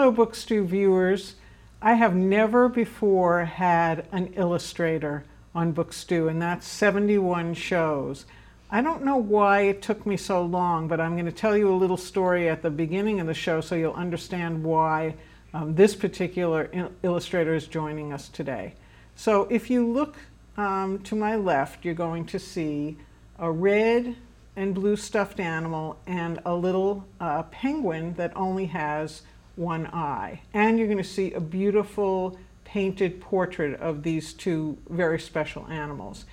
Hello, 0.00 0.12
Bookstew 0.12 0.64
viewers. 0.64 1.34
I 1.82 1.94
have 1.94 2.14
never 2.14 2.68
before 2.68 3.44
had 3.44 4.06
an 4.12 4.32
illustrator 4.34 5.24
on 5.56 5.74
Bookstew, 5.74 6.30
and 6.30 6.40
that's 6.40 6.68
71 6.68 7.54
shows. 7.54 8.24
I 8.70 8.80
don't 8.80 9.04
know 9.04 9.16
why 9.16 9.62
it 9.62 9.82
took 9.82 10.06
me 10.06 10.16
so 10.16 10.40
long, 10.44 10.86
but 10.86 11.00
I'm 11.00 11.14
going 11.14 11.26
to 11.26 11.32
tell 11.32 11.56
you 11.56 11.68
a 11.68 11.74
little 11.74 11.96
story 11.96 12.48
at 12.48 12.62
the 12.62 12.70
beginning 12.70 13.18
of 13.18 13.26
the 13.26 13.34
show 13.34 13.60
so 13.60 13.74
you'll 13.74 13.92
understand 13.92 14.62
why 14.62 15.16
um, 15.52 15.74
this 15.74 15.96
particular 15.96 16.70
il- 16.72 16.92
illustrator 17.02 17.56
is 17.56 17.66
joining 17.66 18.12
us 18.12 18.28
today. 18.28 18.74
So 19.16 19.48
if 19.50 19.68
you 19.68 19.84
look 19.84 20.14
um, 20.56 21.00
to 21.00 21.16
my 21.16 21.34
left, 21.34 21.84
you're 21.84 21.94
going 21.94 22.24
to 22.26 22.38
see 22.38 22.98
a 23.36 23.50
red 23.50 24.14
and 24.54 24.76
blue 24.76 24.94
stuffed 24.94 25.40
animal 25.40 25.98
and 26.06 26.38
a 26.46 26.54
little 26.54 27.04
uh, 27.18 27.42
penguin 27.42 28.14
that 28.14 28.30
only 28.36 28.66
has 28.66 29.22
one 29.58 29.86
eye. 29.86 30.40
And 30.54 30.78
you're 30.78 30.86
going 30.86 30.98
to 30.98 31.04
see 31.04 31.32
a 31.32 31.40
beautiful 31.40 32.38
painted 32.64 33.20
portrait 33.20 33.78
of 33.80 34.02
these 34.02 34.32
two 34.32 34.78
very 34.88 35.18
special 35.18 35.66
animals. 35.68 36.26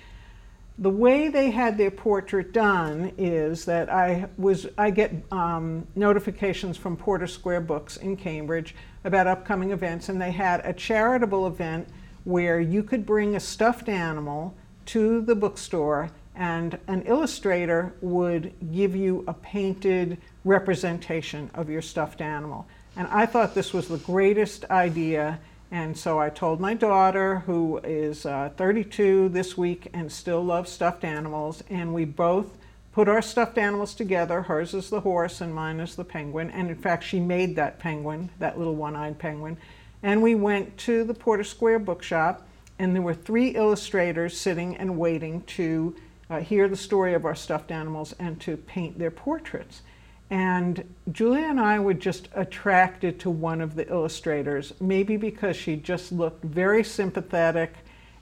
The 0.78 0.90
way 0.90 1.28
they 1.28 1.50
had 1.50 1.78
their 1.78 1.90
portrait 1.90 2.52
done 2.52 3.12
is 3.16 3.64
that 3.64 3.90
I 3.90 4.28
was 4.36 4.66
I 4.76 4.90
get 4.90 5.12
um, 5.32 5.86
notifications 5.94 6.76
from 6.76 6.98
Porter 6.98 7.26
Square 7.26 7.62
Books 7.62 7.96
in 7.96 8.14
Cambridge 8.16 8.74
about 9.04 9.26
upcoming 9.26 9.70
events, 9.70 10.10
and 10.10 10.20
they 10.20 10.32
had 10.32 10.60
a 10.64 10.74
charitable 10.74 11.46
event 11.46 11.88
where 12.24 12.60
you 12.60 12.82
could 12.82 13.06
bring 13.06 13.36
a 13.36 13.40
stuffed 13.40 13.88
animal 13.88 14.54
to 14.86 15.22
the 15.22 15.34
bookstore 15.34 16.10
and 16.34 16.78
an 16.86 17.02
illustrator 17.02 17.94
would 18.02 18.52
give 18.72 18.94
you 18.94 19.24
a 19.26 19.32
painted 19.32 20.18
representation 20.44 21.50
of 21.54 21.70
your 21.70 21.80
stuffed 21.80 22.20
animal. 22.20 22.66
And 22.96 23.06
I 23.08 23.26
thought 23.26 23.54
this 23.54 23.74
was 23.74 23.88
the 23.88 23.98
greatest 23.98 24.64
idea. 24.70 25.38
And 25.70 25.96
so 25.96 26.18
I 26.18 26.30
told 26.30 26.60
my 26.60 26.72
daughter, 26.74 27.40
who 27.40 27.78
is 27.84 28.24
uh, 28.24 28.50
32 28.56 29.28
this 29.28 29.56
week 29.56 29.88
and 29.92 30.10
still 30.10 30.42
loves 30.42 30.70
stuffed 30.72 31.04
animals, 31.04 31.62
and 31.68 31.92
we 31.92 32.06
both 32.06 32.56
put 32.92 33.08
our 33.08 33.20
stuffed 33.20 33.58
animals 33.58 33.94
together. 33.94 34.40
Hers 34.40 34.72
is 34.72 34.88
the 34.88 35.00
horse, 35.00 35.42
and 35.42 35.54
mine 35.54 35.80
is 35.80 35.96
the 35.96 36.04
penguin. 36.04 36.50
And 36.50 36.70
in 36.70 36.76
fact, 36.76 37.04
she 37.04 37.20
made 37.20 37.56
that 37.56 37.78
penguin, 37.78 38.30
that 38.38 38.56
little 38.56 38.74
one 38.74 38.96
eyed 38.96 39.18
penguin. 39.18 39.58
And 40.02 40.22
we 40.22 40.34
went 40.34 40.78
to 40.78 41.04
the 41.04 41.12
Porter 41.12 41.44
Square 41.44 41.80
bookshop, 41.80 42.46
and 42.78 42.94
there 42.94 43.02
were 43.02 43.12
three 43.12 43.48
illustrators 43.50 44.38
sitting 44.38 44.76
and 44.76 44.96
waiting 44.98 45.42
to 45.42 45.94
uh, 46.30 46.40
hear 46.40 46.68
the 46.68 46.76
story 46.76 47.12
of 47.12 47.26
our 47.26 47.34
stuffed 47.34 47.70
animals 47.70 48.14
and 48.18 48.40
to 48.40 48.56
paint 48.56 48.98
their 48.98 49.10
portraits. 49.10 49.82
And 50.30 50.94
Julia 51.12 51.46
and 51.46 51.60
I 51.60 51.78
were 51.78 51.94
just 51.94 52.28
attracted 52.34 53.20
to 53.20 53.30
one 53.30 53.60
of 53.60 53.76
the 53.76 53.88
illustrators, 53.88 54.74
maybe 54.80 55.16
because 55.16 55.56
she 55.56 55.76
just 55.76 56.10
looked 56.10 56.44
very 56.44 56.82
sympathetic 56.82 57.72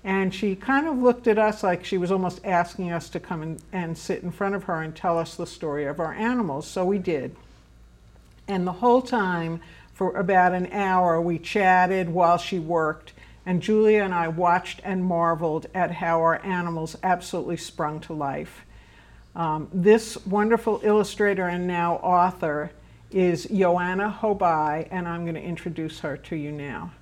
and 0.04 0.34
she 0.34 0.54
kind 0.54 0.86
of 0.86 0.98
looked 0.98 1.26
at 1.26 1.38
us 1.38 1.62
like 1.62 1.82
she 1.82 1.96
was 1.96 2.12
almost 2.12 2.44
asking 2.44 2.92
us 2.92 3.08
to 3.08 3.18
come 3.18 3.42
in, 3.42 3.58
and 3.72 3.96
sit 3.96 4.22
in 4.22 4.30
front 4.30 4.54
of 4.54 4.64
her 4.64 4.82
and 4.82 4.94
tell 4.94 5.18
us 5.18 5.34
the 5.34 5.46
story 5.46 5.86
of 5.86 5.98
our 5.98 6.12
animals. 6.12 6.66
So 6.66 6.84
we 6.84 6.98
did. 6.98 7.34
And 8.46 8.66
the 8.66 8.72
whole 8.72 9.00
time, 9.00 9.60
for 9.94 10.14
about 10.18 10.52
an 10.52 10.70
hour, 10.72 11.18
we 11.22 11.38
chatted 11.38 12.10
while 12.10 12.36
she 12.36 12.58
worked. 12.58 13.14
And 13.46 13.62
Julia 13.62 14.02
and 14.02 14.12
I 14.12 14.28
watched 14.28 14.80
and 14.84 15.02
marveled 15.02 15.66
at 15.74 15.90
how 15.90 16.18
our 16.20 16.44
animals 16.44 16.96
absolutely 17.02 17.56
sprung 17.56 18.00
to 18.00 18.12
life. 18.12 18.66
Um, 19.36 19.68
this 19.72 20.16
wonderful 20.26 20.80
illustrator 20.84 21.48
and 21.48 21.66
now 21.66 21.96
author 21.96 22.70
is 23.10 23.44
Joanna 23.44 24.16
Hobai, 24.20 24.86
and 24.90 25.08
I'm 25.08 25.24
going 25.24 25.34
to 25.34 25.42
introduce 25.42 26.00
her 26.00 26.16
to 26.16 26.36
you 26.36 26.52
now. 26.52 26.92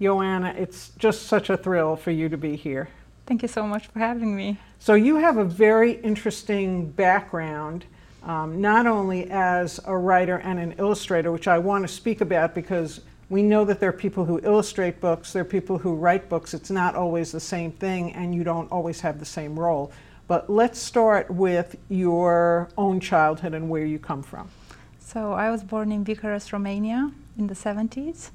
Joanna, 0.00 0.54
it's 0.58 0.90
just 0.98 1.26
such 1.26 1.48
a 1.48 1.56
thrill 1.56 1.96
for 1.96 2.10
you 2.10 2.28
to 2.28 2.36
be 2.36 2.56
here. 2.56 2.88
Thank 3.26 3.40
you 3.40 3.48
so 3.48 3.66
much 3.66 3.86
for 3.86 3.98
having 4.00 4.36
me. 4.36 4.58
So, 4.78 4.94
you 4.94 5.16
have 5.16 5.38
a 5.38 5.44
very 5.44 5.92
interesting 5.92 6.90
background, 6.90 7.86
um, 8.22 8.60
not 8.60 8.86
only 8.86 9.30
as 9.30 9.80
a 9.86 9.96
writer 9.96 10.38
and 10.38 10.58
an 10.58 10.74
illustrator, 10.78 11.32
which 11.32 11.48
I 11.48 11.58
want 11.58 11.86
to 11.86 11.88
speak 11.88 12.20
about 12.20 12.54
because 12.54 13.00
we 13.30 13.42
know 13.42 13.64
that 13.64 13.80
there 13.80 13.88
are 13.88 13.94
people 13.94 14.26
who 14.26 14.40
illustrate 14.42 15.00
books, 15.00 15.32
there 15.32 15.40
are 15.40 15.46
people 15.46 15.78
who 15.78 15.94
write 15.94 16.28
books. 16.28 16.52
It's 16.52 16.70
not 16.70 16.94
always 16.94 17.32
the 17.32 17.40
same 17.40 17.72
thing, 17.72 18.12
and 18.12 18.34
you 18.34 18.44
don't 18.44 18.70
always 18.70 19.00
have 19.00 19.18
the 19.18 19.24
same 19.24 19.58
role. 19.58 19.90
But 20.26 20.48
let's 20.48 20.78
start 20.78 21.30
with 21.30 21.76
your 21.88 22.68
own 22.78 23.00
childhood 23.00 23.54
and 23.54 23.68
where 23.68 23.84
you 23.84 23.98
come 23.98 24.22
from. 24.22 24.48
So 24.98 25.32
I 25.32 25.50
was 25.50 25.62
born 25.62 25.92
in 25.92 26.02
Bucharest, 26.02 26.52
Romania 26.52 27.12
in 27.38 27.46
the 27.46 27.54
70s. 27.54 28.30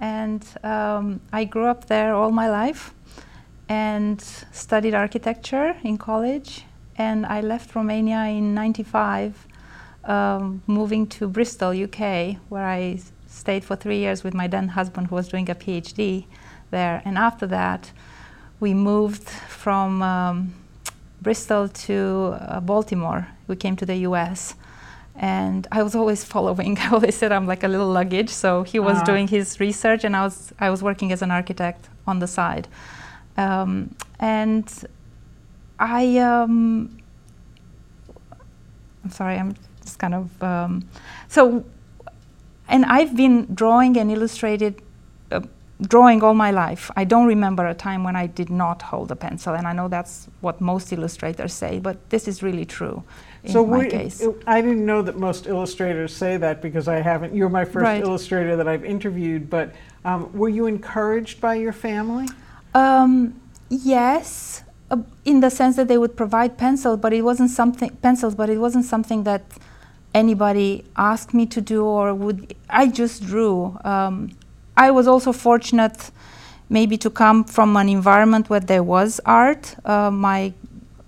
And 0.00 0.44
um, 0.62 1.20
I 1.32 1.44
grew 1.44 1.66
up 1.66 1.86
there 1.86 2.14
all 2.14 2.30
my 2.30 2.48
life 2.48 2.94
and 3.68 4.20
studied 4.52 4.94
architecture 4.94 5.76
in 5.82 5.98
college. 5.98 6.64
And 6.96 7.26
I 7.26 7.40
left 7.40 7.74
Romania 7.74 8.24
in 8.24 8.54
95, 8.54 9.46
um, 10.04 10.62
moving 10.66 11.06
to 11.08 11.28
Bristol, 11.28 11.70
UK, 11.70 12.36
where 12.48 12.64
I 12.64 13.00
stayed 13.26 13.64
for 13.64 13.76
three 13.76 13.98
years 13.98 14.24
with 14.24 14.32
my 14.32 14.46
then 14.46 14.68
husband, 14.68 15.08
who 15.08 15.16
was 15.16 15.28
doing 15.28 15.50
a 15.50 15.54
PhD 15.54 16.26
there. 16.70 17.02
And 17.04 17.18
after 17.18 17.46
that, 17.48 17.92
we 18.58 18.72
moved 18.72 19.28
from 19.28 20.02
um, 20.02 20.54
Bristol 21.26 21.68
to 21.68 22.36
uh, 22.38 22.60
Baltimore. 22.60 23.26
We 23.48 23.56
came 23.56 23.74
to 23.82 23.84
the 23.84 23.96
US. 24.08 24.54
And 25.16 25.66
I 25.72 25.82
was 25.82 25.96
always 25.96 26.22
following. 26.22 26.78
I 26.84 26.90
always 26.90 27.16
said 27.16 27.32
I'm 27.32 27.48
like 27.48 27.64
a 27.64 27.68
little 27.68 27.88
luggage. 27.88 28.30
So 28.30 28.62
he 28.62 28.78
was 28.78 28.98
uh 28.98 29.04
doing 29.10 29.26
his 29.26 29.58
research, 29.58 30.04
and 30.04 30.14
I 30.14 30.22
was 30.22 30.52
I 30.66 30.70
was 30.70 30.80
working 30.84 31.10
as 31.10 31.22
an 31.22 31.32
architect 31.32 31.88
on 32.06 32.20
the 32.20 32.28
side. 32.28 32.68
Um, 33.36 33.96
and 34.20 34.66
I, 35.80 36.18
um, 36.18 36.96
I'm 39.02 39.10
sorry, 39.10 39.36
I'm 39.36 39.56
just 39.82 39.98
kind 39.98 40.14
of 40.14 40.42
um, 40.42 40.88
so. 41.28 41.64
And 42.68 42.84
I've 42.84 43.14
been 43.16 43.36
drawing 43.54 43.96
and 43.98 44.10
illustrated 44.10 44.74
uh, 45.30 45.40
drawing 45.80 46.22
all 46.22 46.34
my 46.34 46.50
life. 46.50 46.90
I 46.96 47.04
don't 47.04 47.26
remember 47.26 47.66
a 47.66 47.74
time 47.74 48.02
when 48.02 48.16
I 48.16 48.26
did 48.26 48.50
not 48.50 48.82
hold 48.82 49.10
a 49.10 49.16
pencil, 49.16 49.54
and 49.54 49.66
I 49.66 49.72
know 49.72 49.88
that's 49.88 50.28
what 50.40 50.60
most 50.60 50.92
illustrators 50.92 51.52
say, 51.52 51.78
but 51.78 52.08
this 52.10 52.26
is 52.26 52.42
really 52.42 52.64
true 52.64 53.02
in 53.44 53.52
so 53.52 53.62
we. 53.62 53.86
I 54.46 54.60
didn't 54.60 54.86
know 54.86 55.02
that 55.02 55.18
most 55.18 55.46
illustrators 55.46 56.14
say 56.14 56.36
that 56.38 56.62
because 56.62 56.88
I 56.88 57.00
haven't. 57.00 57.34
You're 57.34 57.50
my 57.50 57.64
first 57.64 57.84
Right. 57.84 58.02
illustrator 58.02 58.56
that 58.56 58.66
I've 58.68 58.84
interviewed, 58.84 59.50
but 59.50 59.74
um, 60.04 60.30
were 60.32 60.48
you 60.48 60.66
encouraged 60.66 61.40
by 61.40 61.54
your 61.56 61.72
family? 61.72 62.26
Um, 62.74 63.40
yes, 63.68 64.62
uh, 64.90 64.98
in 65.24 65.40
the 65.40 65.50
sense 65.50 65.76
that 65.76 65.88
they 65.88 65.98
would 65.98 66.16
provide 66.16 66.56
pencil, 66.56 66.96
but 66.96 67.12
it 67.12 67.22
wasn't 67.22 67.50
something 67.50 67.90
pencils, 68.02 68.34
but 68.34 68.48
it 68.48 68.58
wasn't 68.58 68.84
something 68.84 69.24
that 69.24 69.42
anybody 70.14 70.84
asked 70.96 71.34
me 71.34 71.44
to 71.46 71.60
do 71.60 71.84
or 71.84 72.14
would. 72.14 72.54
I 72.70 72.88
just 72.88 73.24
drew. 73.26 73.78
Um, 73.84 74.30
I 74.76 74.90
was 74.90 75.06
also 75.08 75.32
fortunate, 75.32 76.10
maybe 76.68 76.96
to 76.98 77.10
come 77.10 77.44
from 77.44 77.76
an 77.76 77.88
environment 77.88 78.50
where 78.50 78.60
there 78.60 78.82
was 78.82 79.20
art. 79.24 79.74
Uh, 79.84 80.10
my 80.10 80.52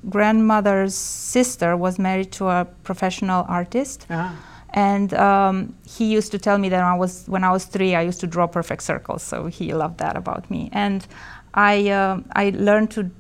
grandmother's 0.09 0.95
sister 0.95 1.77
was 1.77 1.99
married 1.99 2.33
to 2.33 2.49
a 2.49 2.67
professional 2.85 3.45
artist. 3.49 4.07
Ah. 4.11 4.37
And 4.71 5.15
um, 5.15 5.75
he 5.87 6.05
used 6.05 6.31
to 6.33 6.39
tell 6.39 6.59
me 6.59 6.69
that 6.69 6.83
I 6.83 6.95
was, 6.95 7.25
when 7.27 7.43
I 7.43 7.51
was 7.51 7.65
three, 7.65 7.95
I 7.95 8.03
used 8.03 8.21
to 8.21 8.27
draw 8.27 8.47
perfect 8.47 8.83
circles. 8.83 9.23
So 9.23 9.47
he 9.47 9.73
loved 9.75 9.99
that 9.99 10.17
about 10.17 10.51
me. 10.51 10.69
And 10.73 11.07
I, 11.55 11.89
uh, 11.89 12.21
I 12.33 12.51
learned 12.51 12.91
to 12.93 13.11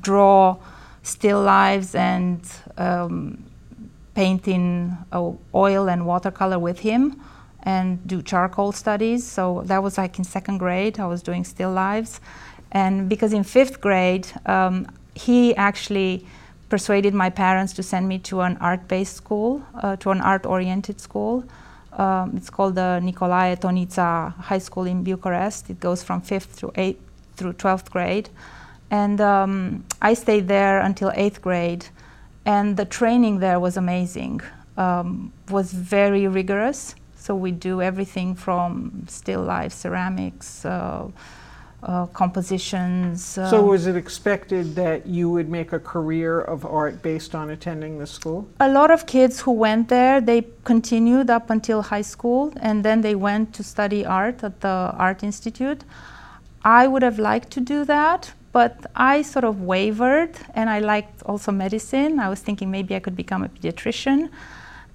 draw 0.00 0.56
still 1.02 1.42
lives 1.42 1.94
and 1.94 2.40
um, 2.76 3.42
paint 4.14 4.46
in 4.48 4.96
uh, 5.12 5.32
oil 5.54 5.88
and 5.88 6.06
watercolor 6.06 6.58
with 6.58 6.80
him 6.80 7.20
and 7.62 8.06
do 8.06 8.22
charcoal 8.22 8.72
studies. 8.72 9.26
So 9.26 9.62
that 9.66 9.82
was 9.82 9.98
like 9.98 10.18
in 10.18 10.24
second 10.24 10.58
grade, 10.58 10.98
I 10.98 11.06
was 11.06 11.22
doing 11.22 11.44
still 11.44 11.72
lives. 11.72 12.20
And 12.72 13.08
because 13.08 13.32
in 13.32 13.44
fifth 13.44 13.80
grade, 13.80 14.26
um, 14.46 14.86
he 15.14 15.54
actually 15.56 16.26
persuaded 16.68 17.14
my 17.14 17.30
parents 17.30 17.72
to 17.74 17.82
send 17.82 18.06
me 18.06 18.18
to 18.18 18.40
an 18.42 18.56
art-based 18.60 19.16
school, 19.16 19.62
uh, 19.82 19.96
to 19.96 20.10
an 20.10 20.20
art-oriented 20.20 21.00
school. 21.00 21.44
Um, 21.92 22.34
it's 22.36 22.48
called 22.48 22.76
the 22.76 23.00
Nicolae 23.02 23.58
Tonița 23.60 24.32
High 24.36 24.60
School 24.60 24.84
in 24.84 25.02
Bucharest. 25.02 25.68
It 25.68 25.80
goes 25.80 26.04
from 26.04 26.20
fifth 26.20 26.52
through 26.52 26.72
eighth 26.76 27.00
through 27.36 27.54
twelfth 27.54 27.90
grade, 27.90 28.28
and 28.90 29.20
um, 29.20 29.84
I 30.00 30.14
stayed 30.14 30.46
there 30.46 30.78
until 30.80 31.10
eighth 31.14 31.42
grade. 31.42 31.86
And 32.44 32.76
the 32.76 32.84
training 32.84 33.40
there 33.40 33.58
was 33.58 33.76
amazing. 33.76 34.40
Um, 34.76 35.32
was 35.50 35.72
very 35.72 36.28
rigorous. 36.28 36.94
So 37.20 37.34
we 37.34 37.52
do 37.52 37.82
everything 37.82 38.34
from 38.34 39.04
still 39.06 39.42
life, 39.42 39.72
ceramics. 39.72 40.64
Uh, 40.64 41.10
uh, 41.82 42.04
compositions. 42.06 43.24
so, 43.24 43.62
was 43.62 43.86
it 43.86 43.96
expected 43.96 44.74
that 44.74 45.06
you 45.06 45.30
would 45.30 45.48
make 45.48 45.72
a 45.72 45.78
career 45.78 46.38
of 46.38 46.66
art 46.66 47.02
based 47.02 47.34
on 47.34 47.48
attending 47.48 47.98
the 47.98 48.06
school? 48.06 48.46
A 48.60 48.68
lot 48.68 48.90
of 48.90 49.06
kids 49.06 49.40
who 49.40 49.52
went 49.52 49.88
there, 49.88 50.20
they 50.20 50.46
continued 50.64 51.30
up 51.30 51.48
until 51.48 51.80
high 51.80 52.02
school, 52.02 52.52
and 52.60 52.84
then 52.84 53.00
they 53.00 53.14
went 53.14 53.54
to 53.54 53.62
study 53.62 54.04
art 54.04 54.44
at 54.44 54.60
the 54.60 54.92
Art 54.98 55.22
Institute. 55.22 55.82
I 56.62 56.86
would 56.86 57.02
have 57.02 57.18
liked 57.18 57.50
to 57.52 57.60
do 57.60 57.86
that, 57.86 58.30
but 58.52 58.84
I 58.94 59.22
sort 59.22 59.46
of 59.46 59.62
wavered, 59.62 60.36
and 60.54 60.68
I 60.68 60.80
liked 60.80 61.22
also 61.22 61.50
medicine. 61.50 62.20
I 62.20 62.28
was 62.28 62.40
thinking 62.40 62.70
maybe 62.70 62.94
I 62.94 63.00
could 63.00 63.16
become 63.16 63.42
a 63.42 63.48
pediatrician. 63.48 64.28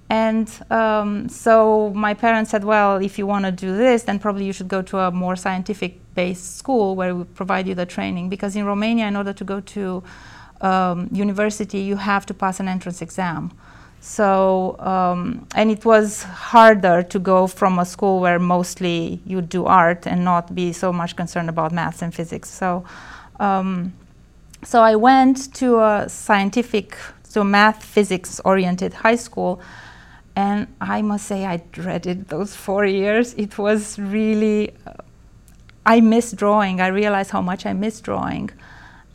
And 0.08 0.48
um, 0.70 1.28
so 1.28 1.92
my 1.94 2.14
parents 2.14 2.50
said, 2.52 2.64
well, 2.64 2.96
if 2.96 3.18
you 3.18 3.26
want 3.26 3.44
to 3.44 3.52
do 3.52 3.76
this, 3.76 4.04
then 4.04 4.18
probably 4.18 4.44
you 4.44 4.52
should 4.52 4.68
go 4.68 4.82
to 4.82 4.98
a 4.98 5.10
more 5.10 5.34
scientific 5.34 5.98
based 6.14 6.56
school 6.56 6.94
where 6.94 7.14
we 7.14 7.24
provide 7.24 7.66
you 7.66 7.74
the 7.74 7.86
training. 7.86 8.28
Because 8.28 8.54
in 8.54 8.64
Romania, 8.64 9.06
in 9.06 9.16
order 9.16 9.32
to 9.32 9.44
go 9.44 9.60
to 9.60 10.02
um, 10.60 11.08
university, 11.10 11.78
you 11.78 11.96
have 11.96 12.24
to 12.26 12.34
pass 12.34 12.60
an 12.60 12.68
entrance 12.68 13.02
exam. 13.02 13.50
So, 14.00 14.78
um, 14.78 15.48
and 15.56 15.70
it 15.70 15.84
was 15.84 16.22
harder 16.22 17.02
to 17.02 17.18
go 17.18 17.48
from 17.48 17.80
a 17.80 17.84
school 17.84 18.20
where 18.20 18.38
mostly 18.38 19.20
you 19.26 19.40
do 19.42 19.64
art 19.64 20.06
and 20.06 20.24
not 20.24 20.54
be 20.54 20.72
so 20.72 20.92
much 20.92 21.16
concerned 21.16 21.48
about 21.48 21.72
maths 21.72 22.02
and 22.02 22.14
physics. 22.14 22.48
So, 22.48 22.84
um, 23.40 23.92
so 24.62 24.80
I 24.80 24.94
went 24.94 25.52
to 25.54 25.80
a 25.80 26.08
scientific, 26.08 26.96
so 27.24 27.42
math 27.42 27.84
physics 27.84 28.40
oriented 28.44 28.94
high 28.94 29.16
school 29.16 29.60
and 30.36 30.66
I 30.82 31.00
must 31.00 31.26
say, 31.26 31.46
I 31.46 31.56
dreaded 31.72 32.28
those 32.28 32.54
four 32.54 32.84
years. 32.84 33.32
It 33.34 33.56
was 33.56 33.98
really, 33.98 34.76
uh, 34.86 34.92
I 35.86 36.00
miss 36.00 36.32
drawing. 36.32 36.80
I 36.82 36.88
realized 36.88 37.30
how 37.30 37.40
much 37.40 37.64
I 37.64 37.72
miss 37.72 38.00
drawing. 38.02 38.50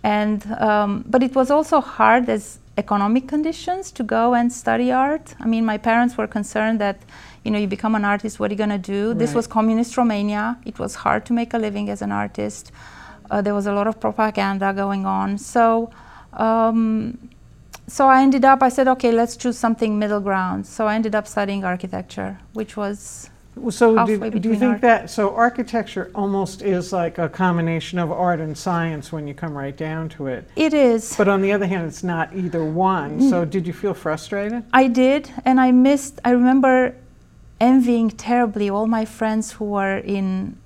And, 0.04 0.44
um, 0.54 1.06
but 1.08 1.22
it 1.22 1.36
was 1.36 1.52
also 1.52 1.80
hard 1.80 2.28
as 2.28 2.58
economic 2.76 3.28
conditions 3.28 3.92
to 3.92 4.04
go 4.04 4.34
and 4.34 4.52
study 4.52 4.92
art. 4.92 5.36
I 5.40 5.46
mean, 5.46 5.64
my 5.64 5.78
parents 5.78 6.18
were 6.18 6.26
concerned 6.26 6.82
that, 6.82 6.98
you 7.44 7.52
know, 7.52 7.60
you 7.60 7.68
become 7.68 7.94
an 7.94 8.04
artist, 8.04 8.40
what 8.40 8.50
are 8.50 8.54
you 8.56 8.58
going 8.58 8.72
to 8.72 8.80
do? 8.80 9.10
Right. 9.10 9.20
This 9.20 9.36
was 9.36 9.46
communist 9.46 9.98
Romania. 9.98 10.58
It 10.66 10.80
was 10.80 10.96
hard 10.96 11.26
to 11.28 11.34
make 11.34 11.54
a 11.54 11.60
living 11.60 11.90
as 11.90 12.02
an 12.02 12.12
artist. 12.12 12.72
Uh, 13.30 13.42
there 13.42 13.54
was 13.54 13.68
a 13.68 13.74
lot 13.74 13.86
of 13.86 14.00
propaganda 14.00 14.74
going 14.74 15.06
on. 15.06 15.38
So, 15.38 15.92
um, 16.34 17.30
so 17.92 18.08
I 18.08 18.22
ended 18.22 18.46
up, 18.46 18.64
I 18.64 18.70
said, 18.70 18.88
okay, 18.88 19.12
let's 19.12 19.36
choose 19.36 19.58
something 19.58 20.00
middle 20.00 20.22
ground. 20.22 20.66
So 20.66 20.88
I 20.88 20.96
ended 20.96 21.14
up 21.14 21.28
studying 21.28 21.66
architecture, 21.66 22.40
which 22.54 22.78
was 22.78 23.30
so 23.70 24.06
do, 24.06 24.30
do, 24.30 24.50
you 24.50 24.56
think 24.56 24.80
that 24.80 25.10
so 25.10 25.36
architecture 25.36 26.10
almost 26.16 26.62
is 26.62 26.94
like 26.94 27.18
a 27.18 27.28
combination 27.28 28.00
of 28.00 28.10
art 28.10 28.40
and 28.40 28.58
science 28.58 29.12
when 29.12 29.28
you 29.28 29.34
come 29.34 29.58
right 29.58 29.76
down 29.76 30.08
to 30.08 30.28
it? 30.28 30.50
It 30.56 30.74
is. 30.74 31.18
But 31.18 31.28
on 31.28 31.42
the 31.42 31.52
other 31.52 31.68
hand 31.68 31.86
it's 31.86 32.02
not 32.02 32.34
either 32.34 32.64
one. 32.64 33.20
Mm. 33.20 33.30
so 33.30 33.44
did 33.44 33.68
you 33.68 33.74
feel 33.74 33.94
frustrated? 33.94 34.64
I 34.72 34.88
did 34.88 35.30
and 35.44 35.60
i 35.60 35.72
missed 35.72 36.22
i 36.24 36.32
remember 36.32 36.96
envying 37.60 38.10
terribly 38.10 38.70
all 38.70 38.88
my 38.88 39.04
friends 39.04 39.52
who 39.52 39.66
were 39.66 39.98
in 39.98 40.58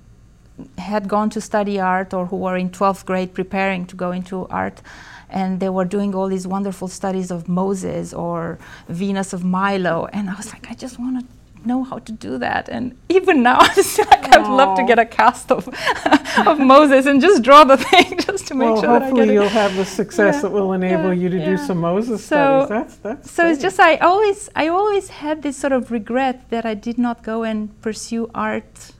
had 0.78 1.08
gone 1.08 1.28
to 1.30 1.40
study 1.40 1.80
art 1.80 2.14
or 2.14 2.26
who 2.26 2.36
were 2.36 2.56
in 2.56 2.70
12th 2.70 3.04
grade 3.04 3.34
preparing 3.34 3.84
to 3.86 3.96
go 3.96 4.12
into 4.12 4.46
art 4.46 4.80
and 5.28 5.60
they 5.60 5.68
were 5.68 5.84
doing 5.84 6.14
all 6.14 6.28
these 6.28 6.46
wonderful 6.46 6.88
studies 6.88 7.30
of 7.30 7.48
Moses 7.48 8.12
or 8.14 8.58
Venus 8.88 9.32
of 9.32 9.44
Milo, 9.44 10.06
and 10.12 10.30
I 10.30 10.34
was 10.34 10.52
like, 10.52 10.70
I 10.70 10.74
just 10.74 10.98
want 10.98 11.20
to 11.20 11.26
know 11.66 11.82
how 11.82 11.98
to 11.98 12.12
do 12.12 12.38
that. 12.38 12.68
And 12.68 12.96
even 13.08 13.42
now, 13.42 13.58
like, 13.98 14.34
I'd 14.34 14.48
love 14.48 14.76
to 14.78 14.84
get 14.84 14.98
a 14.98 15.04
cast 15.04 15.50
of, 15.50 15.68
of 16.46 16.58
Moses 16.58 17.06
and 17.06 17.20
just 17.20 17.42
draw 17.42 17.64
the 17.64 17.76
thing 17.76 18.18
just 18.28 18.46
to 18.48 18.54
make 18.54 18.70
well, 18.70 18.80
sure 18.80 19.00
that 19.00 19.02
I 19.02 19.10
get 19.12 19.28
you'll 19.28 19.48
have 19.48 19.74
the 19.76 19.84
success 19.84 20.36
yeah, 20.36 20.40
that 20.42 20.52
will 20.52 20.72
enable 20.72 21.12
yeah, 21.12 21.22
you 21.22 21.28
to 21.30 21.38
yeah. 21.38 21.46
do 21.46 21.56
some 21.58 21.78
Moses 21.78 22.24
so, 22.24 22.66
studies. 22.66 22.68
That's 22.68 22.96
that's. 22.96 23.30
So 23.30 23.42
great. 23.42 23.52
it's 23.52 23.62
just 23.62 23.80
I 23.80 23.96
always 23.96 24.48
I 24.54 24.68
always 24.68 25.08
had 25.08 25.42
this 25.42 25.56
sort 25.56 25.72
of 25.72 25.90
regret 25.90 26.48
that 26.50 26.64
I 26.64 26.74
did 26.74 26.98
not 26.98 27.22
go 27.22 27.42
and 27.42 27.80
pursue 27.82 28.30
art, 28.34 28.92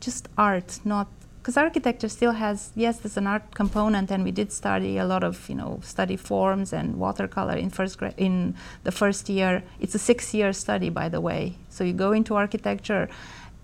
just 0.00 0.28
art, 0.38 0.80
not 0.84 1.08
because 1.42 1.56
architecture 1.56 2.08
still 2.08 2.30
has 2.30 2.70
yes 2.76 3.00
there's 3.00 3.16
an 3.16 3.26
art 3.26 3.52
component 3.52 4.12
and 4.12 4.22
we 4.22 4.30
did 4.30 4.52
study 4.52 4.96
a 4.96 5.04
lot 5.04 5.24
of 5.24 5.48
you 5.48 5.56
know 5.56 5.80
study 5.82 6.16
forms 6.16 6.72
and 6.72 6.96
watercolor 6.96 7.56
in 7.56 7.68
first 7.68 7.98
grade 7.98 8.14
in 8.16 8.54
the 8.84 8.92
first 8.92 9.28
year. 9.28 9.62
It's 9.80 9.94
a 9.96 9.98
six 9.98 10.32
year 10.32 10.52
study 10.52 10.88
by 10.88 11.08
the 11.08 11.20
way. 11.20 11.56
So 11.68 11.82
you 11.82 11.94
go 11.94 12.12
into 12.12 12.36
architecture 12.36 13.08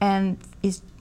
and 0.00 0.38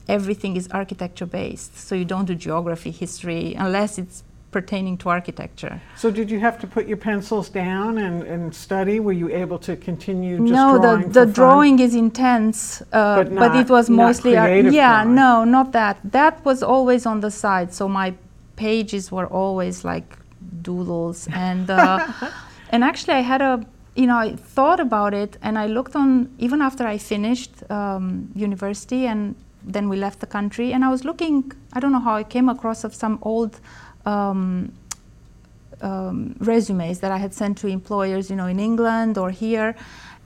everything 0.08 0.56
is 0.56 0.68
architecture 0.68 1.26
based 1.26 1.76
so 1.76 1.94
you 1.94 2.04
don't 2.04 2.24
do 2.24 2.34
geography 2.34 2.90
history 2.90 3.54
unless 3.54 3.98
it's 3.98 4.22
pertaining 4.50 4.96
to 4.98 5.08
architecture. 5.10 5.80
So 5.96 6.10
did 6.10 6.30
you 6.30 6.40
have 6.40 6.58
to 6.60 6.66
put 6.66 6.86
your 6.86 6.96
pencils 6.96 7.48
down 7.48 7.98
and, 7.98 8.22
and 8.22 8.54
study? 8.54 8.98
Were 8.98 9.12
you 9.12 9.28
able 9.28 9.58
to 9.60 9.76
continue 9.76 10.38
just 10.38 10.52
no, 10.52 10.78
drawing 10.78 11.12
the, 11.12 11.24
the 11.24 11.32
drawing 11.32 11.78
is 11.80 11.94
intense, 11.94 12.80
uh, 12.92 13.16
but, 13.22 13.32
not, 13.32 13.52
but, 13.52 13.60
it 13.60 13.70
was 13.70 13.90
mostly 13.90 14.32
yeah, 14.32 15.02
drawing. 15.02 15.14
no, 15.14 15.44
not 15.44 15.72
that. 15.72 15.98
That 16.04 16.44
was 16.44 16.62
always 16.62 17.04
on 17.04 17.20
the 17.20 17.30
side. 17.30 17.74
So 17.74 17.88
my 17.88 18.14
pages 18.56 19.12
were 19.12 19.26
always 19.26 19.84
like 19.84 20.18
doodles 20.62 21.28
and 21.32 21.70
uh, 21.70 22.06
and 22.70 22.82
actually 22.82 23.14
I 23.14 23.20
had 23.20 23.42
a 23.42 23.64
you 23.94 24.06
know 24.06 24.16
I 24.16 24.36
thought 24.36 24.80
about 24.80 25.14
it 25.14 25.36
and 25.42 25.58
I 25.58 25.66
looked 25.66 25.94
on 25.94 26.34
even 26.38 26.60
after 26.60 26.84
I 26.86 26.98
finished 26.98 27.52
um, 27.70 28.30
university 28.34 29.06
and 29.06 29.34
then 29.62 29.88
we 29.88 29.96
left 29.96 30.20
the 30.20 30.26
country 30.26 30.72
and 30.72 30.84
I 30.84 30.88
was 30.88 31.04
looking 31.04 31.52
I 31.72 31.80
don't 31.80 31.92
know 31.92 32.00
how 32.00 32.14
I 32.14 32.24
came 32.24 32.48
across 32.48 32.84
of 32.84 32.94
some 32.94 33.18
old 33.22 33.60
um, 34.08 34.72
um, 35.80 36.34
resumes 36.40 37.00
that 37.00 37.12
I 37.12 37.18
had 37.18 37.32
sent 37.34 37.58
to 37.58 37.66
employers, 37.68 38.30
you 38.30 38.36
know, 38.36 38.46
in 38.46 38.58
England 38.58 39.18
or 39.18 39.30
here. 39.30 39.74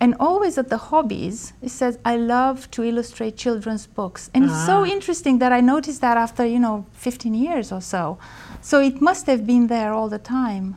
And 0.00 0.16
always 0.18 0.58
at 0.58 0.68
the 0.68 0.78
hobbies, 0.78 1.52
it 1.62 1.70
says, 1.70 1.98
I 2.04 2.16
love 2.16 2.68
to 2.72 2.82
illustrate 2.82 3.36
children's 3.36 3.86
books. 3.86 4.30
And 4.34 4.44
it's 4.44 4.66
so 4.66 4.78
ah. 4.80 4.96
interesting 4.96 5.38
that 5.38 5.52
I 5.52 5.60
noticed 5.60 6.00
that 6.00 6.16
after, 6.16 6.44
you 6.44 6.58
know, 6.58 6.86
15 6.92 7.34
years 7.34 7.70
or 7.70 7.80
so. 7.80 8.18
So 8.60 8.80
it 8.80 9.00
must 9.00 9.26
have 9.26 9.46
been 9.46 9.68
there 9.68 9.92
all 9.92 10.08
the 10.08 10.18
time. 10.18 10.76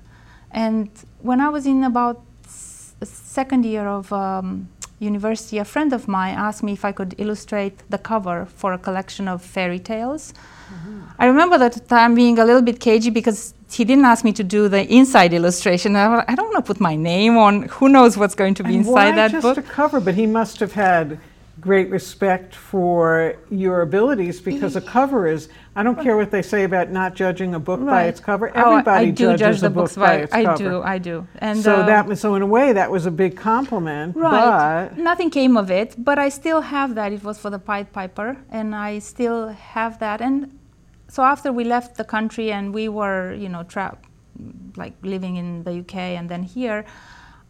And 0.52 0.90
when 1.22 1.42
I 1.42 1.50
was 1.50 1.66
in 1.66 1.84
about 1.84 2.22
s- 2.46 2.94
second 3.04 3.66
year 3.66 3.88
of 3.88 4.14
um, 4.14 4.68
university, 5.12 5.58
a 5.60 5.66
friend 5.74 5.92
of 5.94 6.08
mine 6.08 6.36
asked 6.48 6.64
me 6.68 6.74
if 6.74 6.84
I 6.90 6.92
could 6.92 7.12
illustrate 7.18 7.76
the 7.94 7.98
cover 8.12 8.38
for 8.60 8.74
a 8.74 8.78
collection 8.78 9.26
of 9.34 9.38
fairy 9.42 9.80
tales. 9.80 10.34
Mm-hmm. 10.34 11.02
I 11.20 11.26
remember 11.28 11.58
that 11.58 11.88
time 11.88 12.16
being 12.16 12.38
a 12.40 12.46
little 12.50 12.66
bit 12.70 12.80
cagey 12.80 13.12
because 13.20 13.54
he 13.72 13.84
didn't 13.86 14.06
ask 14.06 14.24
me 14.24 14.34
to 14.34 14.44
do 14.44 14.68
the 14.68 14.82
inside 15.00 15.32
illustration. 15.34 15.96
I, 15.96 16.24
I 16.28 16.36
don't 16.36 16.50
want 16.52 16.66
to 16.66 16.68
put 16.74 16.80
my 16.80 16.96
name 16.96 17.38
on. 17.38 17.54
Who 17.78 17.90
knows 17.90 18.18
what's 18.18 18.36
going 18.36 18.56
to 18.56 18.64
be 18.64 18.76
and 18.78 18.86
inside 18.86 19.16
that 19.22 19.32
just 19.32 19.44
book? 19.44 19.56
Just 19.56 19.68
a 19.68 19.72
cover, 19.72 20.00
but 20.00 20.16
he 20.16 20.26
must 20.26 20.60
have 20.60 20.74
had 20.74 21.20
great 21.66 21.90
respect 21.90 22.54
for 22.54 23.36
your 23.50 23.82
abilities 23.82 24.40
because 24.40 24.76
a 24.76 24.82
cover 24.82 25.28
is 25.28 25.50
I 25.76 25.82
don't 25.82 26.00
care 26.00 26.16
what 26.16 26.30
they 26.30 26.44
say 26.44 26.64
about 26.64 26.92
not 26.92 27.16
judging 27.16 27.56
a 27.56 27.60
book 27.60 27.80
right. 27.80 28.04
by 28.04 28.04
its 28.04 28.20
cover. 28.20 28.48
Everybody 28.50 29.08
oh, 29.08 29.10
I 29.10 29.10
do 29.10 29.26
judges 29.26 29.40
judge 29.40 29.60
the 29.62 29.68
a 29.68 29.70
books 29.72 29.96
book 29.96 30.06
by, 30.06 30.18
by 30.18 30.24
its 30.24 30.34
I 30.34 30.44
cover. 30.46 30.64
do, 30.64 30.82
I 30.84 30.98
do. 31.00 31.28
And 31.40 31.60
so 31.60 31.78
uh, 31.78 31.86
that 31.88 32.18
so 32.20 32.36
in 32.36 32.44
a 32.44 32.52
way 32.58 32.72
that 32.72 32.90
was 32.92 33.08
a 33.08 33.12
big 33.12 33.36
compliment. 33.36 34.16
Right. 34.16 34.96
Nothing 34.96 35.32
came 35.32 35.58
of 35.58 35.72
it, 35.72 35.96
but 35.98 36.20
I 36.20 36.30
still 36.30 36.62
have 36.62 36.94
that. 36.96 37.12
It 37.12 37.24
was 37.24 37.40
for 37.40 37.50
the 37.50 37.60
Pied 37.60 37.92
Piper, 37.92 38.38
and 38.52 38.76
I 38.76 39.00
still 39.00 39.48
have 39.50 39.98
that. 40.00 40.22
And 40.22 40.58
so 41.08 41.24
after 41.24 41.52
we 41.52 41.64
left 41.64 41.98
the 41.98 42.06
country 42.06 42.52
and 42.52 42.74
we 42.76 42.90
were, 42.90 43.34
you 43.34 43.50
know, 43.50 43.64
trapped, 43.64 44.06
like 44.78 44.94
living 45.02 45.36
in 45.38 45.64
the 45.64 45.80
UK 45.80 45.96
and 46.18 46.30
then 46.30 46.44
here. 46.44 46.86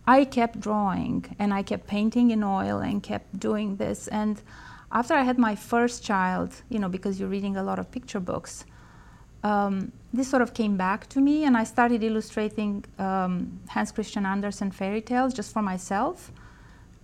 I 0.08 0.26
kept 0.26 0.60
drawing 0.60 1.36
and 1.40 1.54
I 1.54 1.64
kept 1.64 1.88
painting 1.88 2.32
in 2.32 2.44
oil 2.44 2.80
and 2.80 3.02
kept 3.02 3.40
doing 3.40 3.78
this. 3.78 4.08
And 4.08 4.42
after 4.92 5.14
I 5.14 5.24
had 5.24 5.38
my 5.38 5.56
first 5.56 6.04
child, 6.04 6.54
you 6.70 6.80
know, 6.80 6.90
because 6.90 7.20
you're 7.20 7.30
reading 7.30 7.58
a 7.58 7.64
lot 7.64 7.80
of 7.80 7.90
picture 7.92 8.20
books, 8.20 8.66
um, 9.44 9.92
this 10.14 10.28
sort 10.28 10.42
of 10.42 10.54
came 10.54 10.76
back 10.76 11.08
to 11.10 11.22
me, 11.22 11.44
and 11.44 11.56
I 11.56 11.66
started 11.66 12.04
illustrating 12.04 12.84
um, 12.98 13.60
Hans 13.70 13.92
Christian 13.92 14.26
Andersen 14.26 14.72
fairy 14.72 15.02
tales 15.02 15.34
just 15.34 15.54
for 15.54 15.62
myself. 15.62 16.32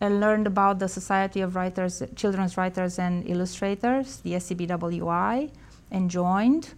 I 0.01 0.08
learned 0.08 0.48
about 0.48 0.79
the 0.79 0.88
Society 0.88 1.41
of 1.41 1.55
Writers, 1.55 2.01
Children's 2.15 2.58
Writers 2.58 2.98
and 2.98 3.27
Illustrators, 3.29 4.17
the 4.17 4.34
SCBWI, 4.34 5.51
and 5.91 6.10
joined. 6.10 6.74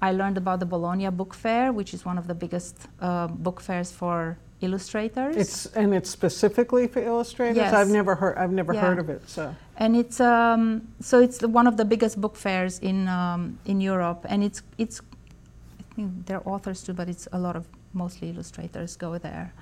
I 0.00 0.12
learned 0.12 0.38
about 0.38 0.60
the 0.60 0.66
Bologna 0.66 1.10
Book 1.10 1.34
Fair, 1.34 1.72
which 1.72 1.92
is 1.92 2.04
one 2.04 2.18
of 2.18 2.28
the 2.28 2.34
biggest 2.34 2.76
uh, 3.00 3.26
book 3.26 3.60
fairs 3.60 3.90
for 3.90 4.38
illustrators. 4.60 5.36
It's 5.36 5.66
and 5.66 5.94
it's 5.94 6.10
specifically 6.10 6.86
for 6.88 7.00
illustrators. 7.02 7.56
Yes. 7.56 7.72
I've 7.72 7.88
never 7.88 8.14
heard. 8.14 8.36
I've 8.36 8.52
never 8.52 8.74
yeah. 8.74 8.80
heard 8.80 8.98
of 8.98 9.08
it. 9.08 9.28
So. 9.28 9.54
And 9.76 9.96
it's 9.96 10.20
um, 10.20 10.88
so 11.00 11.20
it's 11.20 11.42
one 11.42 11.66
of 11.66 11.76
the 11.76 11.84
biggest 11.84 12.20
book 12.20 12.36
fairs 12.36 12.78
in 12.80 13.08
um, 13.08 13.58
in 13.64 13.80
Europe, 13.80 14.26
and 14.28 14.42
it's 14.42 14.62
it's 14.78 15.00
I 15.78 15.94
think 15.94 16.26
there 16.26 16.38
are 16.38 16.48
authors 16.48 16.82
too, 16.82 16.92
but 16.92 17.08
it's 17.08 17.28
a 17.32 17.38
lot 17.38 17.56
of 17.56 17.66
mostly 17.92 18.30
illustrators 18.30 18.96
go 18.96 19.18
there. 19.18 19.52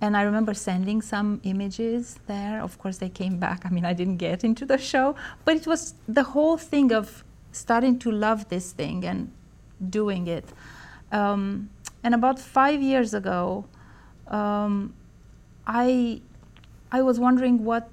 And 0.00 0.16
I 0.16 0.22
remember 0.22 0.54
sending 0.54 1.00
some 1.00 1.40
images 1.44 2.18
there. 2.26 2.60
Of 2.60 2.78
course, 2.78 2.98
they 2.98 3.08
came 3.08 3.38
back. 3.38 3.64
I 3.64 3.70
mean, 3.70 3.84
I 3.84 3.94
didn't 3.94 4.16
get 4.16 4.44
into 4.44 4.66
the 4.66 4.76
show, 4.76 5.14
but 5.44 5.56
it 5.56 5.66
was 5.66 5.94
the 6.06 6.24
whole 6.24 6.58
thing 6.58 6.92
of 6.92 7.24
starting 7.52 7.98
to 8.00 8.10
love 8.10 8.48
this 8.48 8.72
thing 8.72 9.04
and 9.04 9.30
doing 9.88 10.26
it. 10.26 10.52
Um, 11.12 11.70
and 12.02 12.14
about 12.14 12.38
five 12.38 12.82
years 12.82 13.14
ago, 13.14 13.64
um, 14.28 14.94
I 15.66 16.20
I 16.92 17.02
was 17.02 17.18
wondering 17.18 17.64
what 17.64 17.88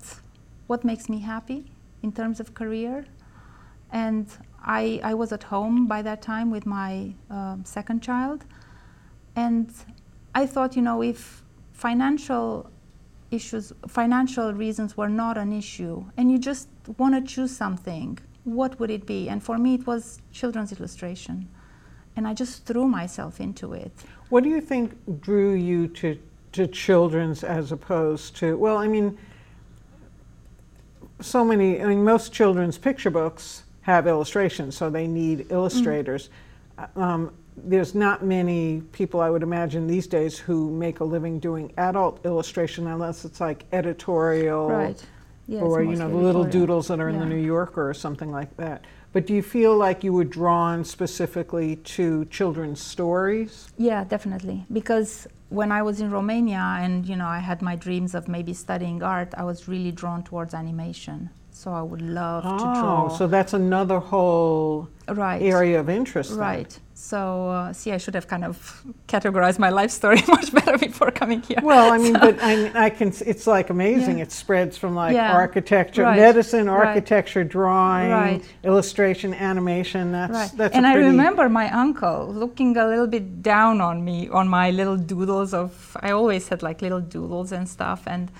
what 0.67 0.83
makes 0.83 1.09
me 1.09 1.19
happy 1.19 1.71
in 2.01 2.11
terms 2.11 2.39
of 2.39 2.53
career, 2.53 3.05
and 3.91 4.27
I 4.63 4.99
I 5.03 5.13
was 5.13 5.31
at 5.31 5.43
home 5.43 5.87
by 5.87 6.01
that 6.01 6.21
time 6.21 6.51
with 6.51 6.65
my 6.65 7.13
um, 7.29 7.63
second 7.65 8.01
child, 8.01 8.45
and 9.35 9.71
I 10.33 10.45
thought, 10.45 10.75
you 10.75 10.81
know, 10.81 11.01
if 11.01 11.43
financial 11.73 12.69
issues, 13.31 13.73
financial 13.87 14.53
reasons 14.53 14.95
were 14.95 15.09
not 15.09 15.37
an 15.37 15.51
issue, 15.53 16.05
and 16.17 16.31
you 16.31 16.37
just 16.37 16.67
want 16.97 17.15
to 17.15 17.21
choose 17.21 17.55
something, 17.55 18.19
what 18.43 18.79
would 18.79 18.91
it 18.91 19.05
be? 19.05 19.29
And 19.29 19.43
for 19.43 19.57
me, 19.57 19.75
it 19.75 19.87
was 19.87 20.21
children's 20.31 20.71
illustration. 20.71 21.47
And 22.15 22.27
I 22.27 22.33
just 22.33 22.65
threw 22.65 22.87
myself 22.87 23.39
into 23.39 23.73
it. 23.73 23.91
What 24.29 24.43
do 24.43 24.49
you 24.49 24.61
think 24.61 25.21
drew 25.21 25.53
you 25.53 25.87
to, 25.89 26.17
to 26.53 26.67
children's 26.67 27.43
as 27.43 27.71
opposed 27.71 28.35
to, 28.37 28.57
well, 28.57 28.77
I 28.77 28.87
mean, 28.87 29.17
so 31.19 31.45
many, 31.45 31.81
I 31.81 31.85
mean, 31.85 32.03
most 32.03 32.33
children's 32.33 32.77
picture 32.77 33.09
books 33.09 33.63
have 33.81 34.07
illustrations, 34.07 34.75
so 34.75 34.89
they 34.89 35.07
need 35.07 35.47
illustrators. 35.49 36.29
Mm. 36.77 36.97
Um, 36.97 37.33
there's 37.57 37.93
not 37.93 38.23
many 38.23 38.81
people 38.91 39.19
I 39.19 39.29
would 39.29 39.43
imagine 39.43 39.87
these 39.87 40.07
days 40.07 40.37
who 40.37 40.71
make 40.71 40.99
a 40.99 41.03
living 41.03 41.39
doing 41.39 41.73
adult 41.77 42.25
illustration 42.25 42.87
unless 42.87 43.25
it's 43.25 43.41
like 43.41 43.65
editorial 43.71 44.69
right. 44.69 45.05
yeah, 45.47 45.59
or 45.59 45.83
you 45.83 45.95
know 45.95 46.09
the 46.09 46.15
little 46.15 46.45
doodles 46.45 46.87
that 46.87 46.99
are 46.99 47.09
in 47.09 47.19
the 47.19 47.25
New 47.25 47.35
Yorker 47.35 47.89
or 47.89 47.93
something 47.93 48.31
like 48.31 48.55
that. 48.57 48.85
But 49.13 49.27
do 49.27 49.33
you 49.33 49.43
feel 49.43 49.75
like 49.75 50.03
you 50.03 50.13
were 50.13 50.23
drawn 50.23 50.85
specifically 50.85 51.75
to 51.95 52.25
children's 52.25 52.81
stories? 52.81 53.67
Yeah, 53.77 54.03
definitely. 54.05 54.65
Because 54.71 55.27
when 55.49 55.71
I 55.71 55.81
was 55.81 55.99
in 55.99 56.09
Romania 56.11 56.77
and 56.79 57.05
you 57.05 57.17
know 57.17 57.27
I 57.27 57.39
had 57.39 57.61
my 57.61 57.75
dreams 57.75 58.15
of 58.15 58.27
maybe 58.27 58.53
studying 58.53 59.03
art, 59.03 59.33
I 59.35 59.43
was 59.43 59.67
really 59.67 59.91
drawn 59.91 60.23
towards 60.23 60.53
animation. 60.53 61.29
So 61.51 61.71
I 61.73 61.81
would 61.81 62.01
love 62.01 62.43
oh, 62.45 62.57
to 62.57 62.63
draw. 62.63 63.07
So 63.09 63.27
that's 63.27 63.53
another 63.53 63.99
whole 63.99 64.87
right. 65.09 65.41
area 65.41 65.79
of 65.79 65.89
interest. 65.89 66.31
Right. 66.33 66.69
Then. 66.69 66.79
So 67.01 67.49
uh, 67.49 67.73
see, 67.73 67.91
I 67.91 67.97
should 67.97 68.13
have 68.13 68.27
kind 68.27 68.45
of 68.45 68.83
categorized 69.07 69.57
my 69.57 69.69
life 69.69 69.89
story 69.89 70.21
much 70.27 70.53
better 70.53 70.77
before 70.77 71.09
coming 71.09 71.41
here. 71.41 71.57
Well, 71.63 71.91
I 71.91 71.97
mean, 71.97 72.13
so. 72.13 72.19
but 72.19 72.37
I, 72.41 72.85
I, 72.85 72.89
can. 72.91 73.11
It's 73.25 73.47
like 73.47 73.71
amazing. 73.71 74.19
Yeah. 74.19 74.25
It 74.25 74.31
spreads 74.31 74.77
from 74.77 74.93
like 74.93 75.15
yeah. 75.15 75.33
architecture, 75.33 76.03
right. 76.03 76.15
medicine, 76.15 76.69
architecture, 76.69 77.39
right. 77.39 77.49
drawing, 77.49 78.11
right. 78.11 78.43
illustration, 78.63 79.33
animation. 79.33 80.11
That's 80.11 80.31
right. 80.31 80.51
that's. 80.55 80.75
And 80.75 80.85
I 80.85 80.93
remember 80.93 81.49
my 81.49 81.71
uncle 81.71 82.31
looking 82.31 82.77
a 82.77 82.87
little 82.87 83.07
bit 83.07 83.41
down 83.41 83.81
on 83.81 84.05
me 84.05 84.29
on 84.29 84.47
my 84.47 84.69
little 84.69 84.95
doodles 84.95 85.55
of. 85.55 85.97
I 85.99 86.11
always 86.11 86.49
had 86.49 86.61
like 86.61 86.83
little 86.83 87.01
doodles 87.01 87.51
and 87.51 87.67
stuff, 87.67 88.03
and 88.05 88.31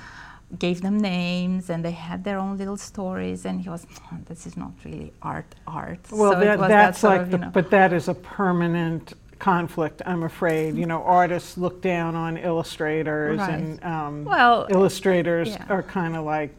gave 0.60 0.81
them 0.81 0.98
names 1.00 1.70
and 1.70 1.84
they 1.84 1.91
had 1.91 2.24
their 2.24 2.38
own 2.38 2.58
little 2.58 2.77
stories 2.77 3.46
and 3.46 3.62
he 3.62 3.70
was 3.70 3.86
oh, 4.12 4.17
this 4.25 4.46
is 4.46 4.58
not 4.58 4.72
really 4.84 5.13
art 5.22 5.55
art 5.65 6.00
well 6.12 6.34
so 6.34 6.39
that, 6.39 6.60
that's 6.60 7.01
that 7.01 7.08
like 7.08 7.22
of, 7.22 7.31
the, 7.31 7.38
know, 7.38 7.50
but 7.53 7.70
that 7.70 7.93
is 7.93 8.08
a 8.08 8.13
permanent 8.13 9.13
conflict 9.39 10.01
i'm 10.05 10.24
afraid 10.24 10.75
you 10.75 10.86
know 10.86 11.01
artists 11.03 11.58
look 11.58 11.81
down 11.81 12.15
on 12.15 12.38
illustrators 12.38 13.39
right. 13.39 13.53
and 13.53 13.84
um, 13.84 14.25
well 14.25 14.67
illustrators 14.70 15.50
yeah. 15.50 15.65
are 15.70 15.84
kind 15.84 16.15
of 16.15 16.25
like 16.25 16.55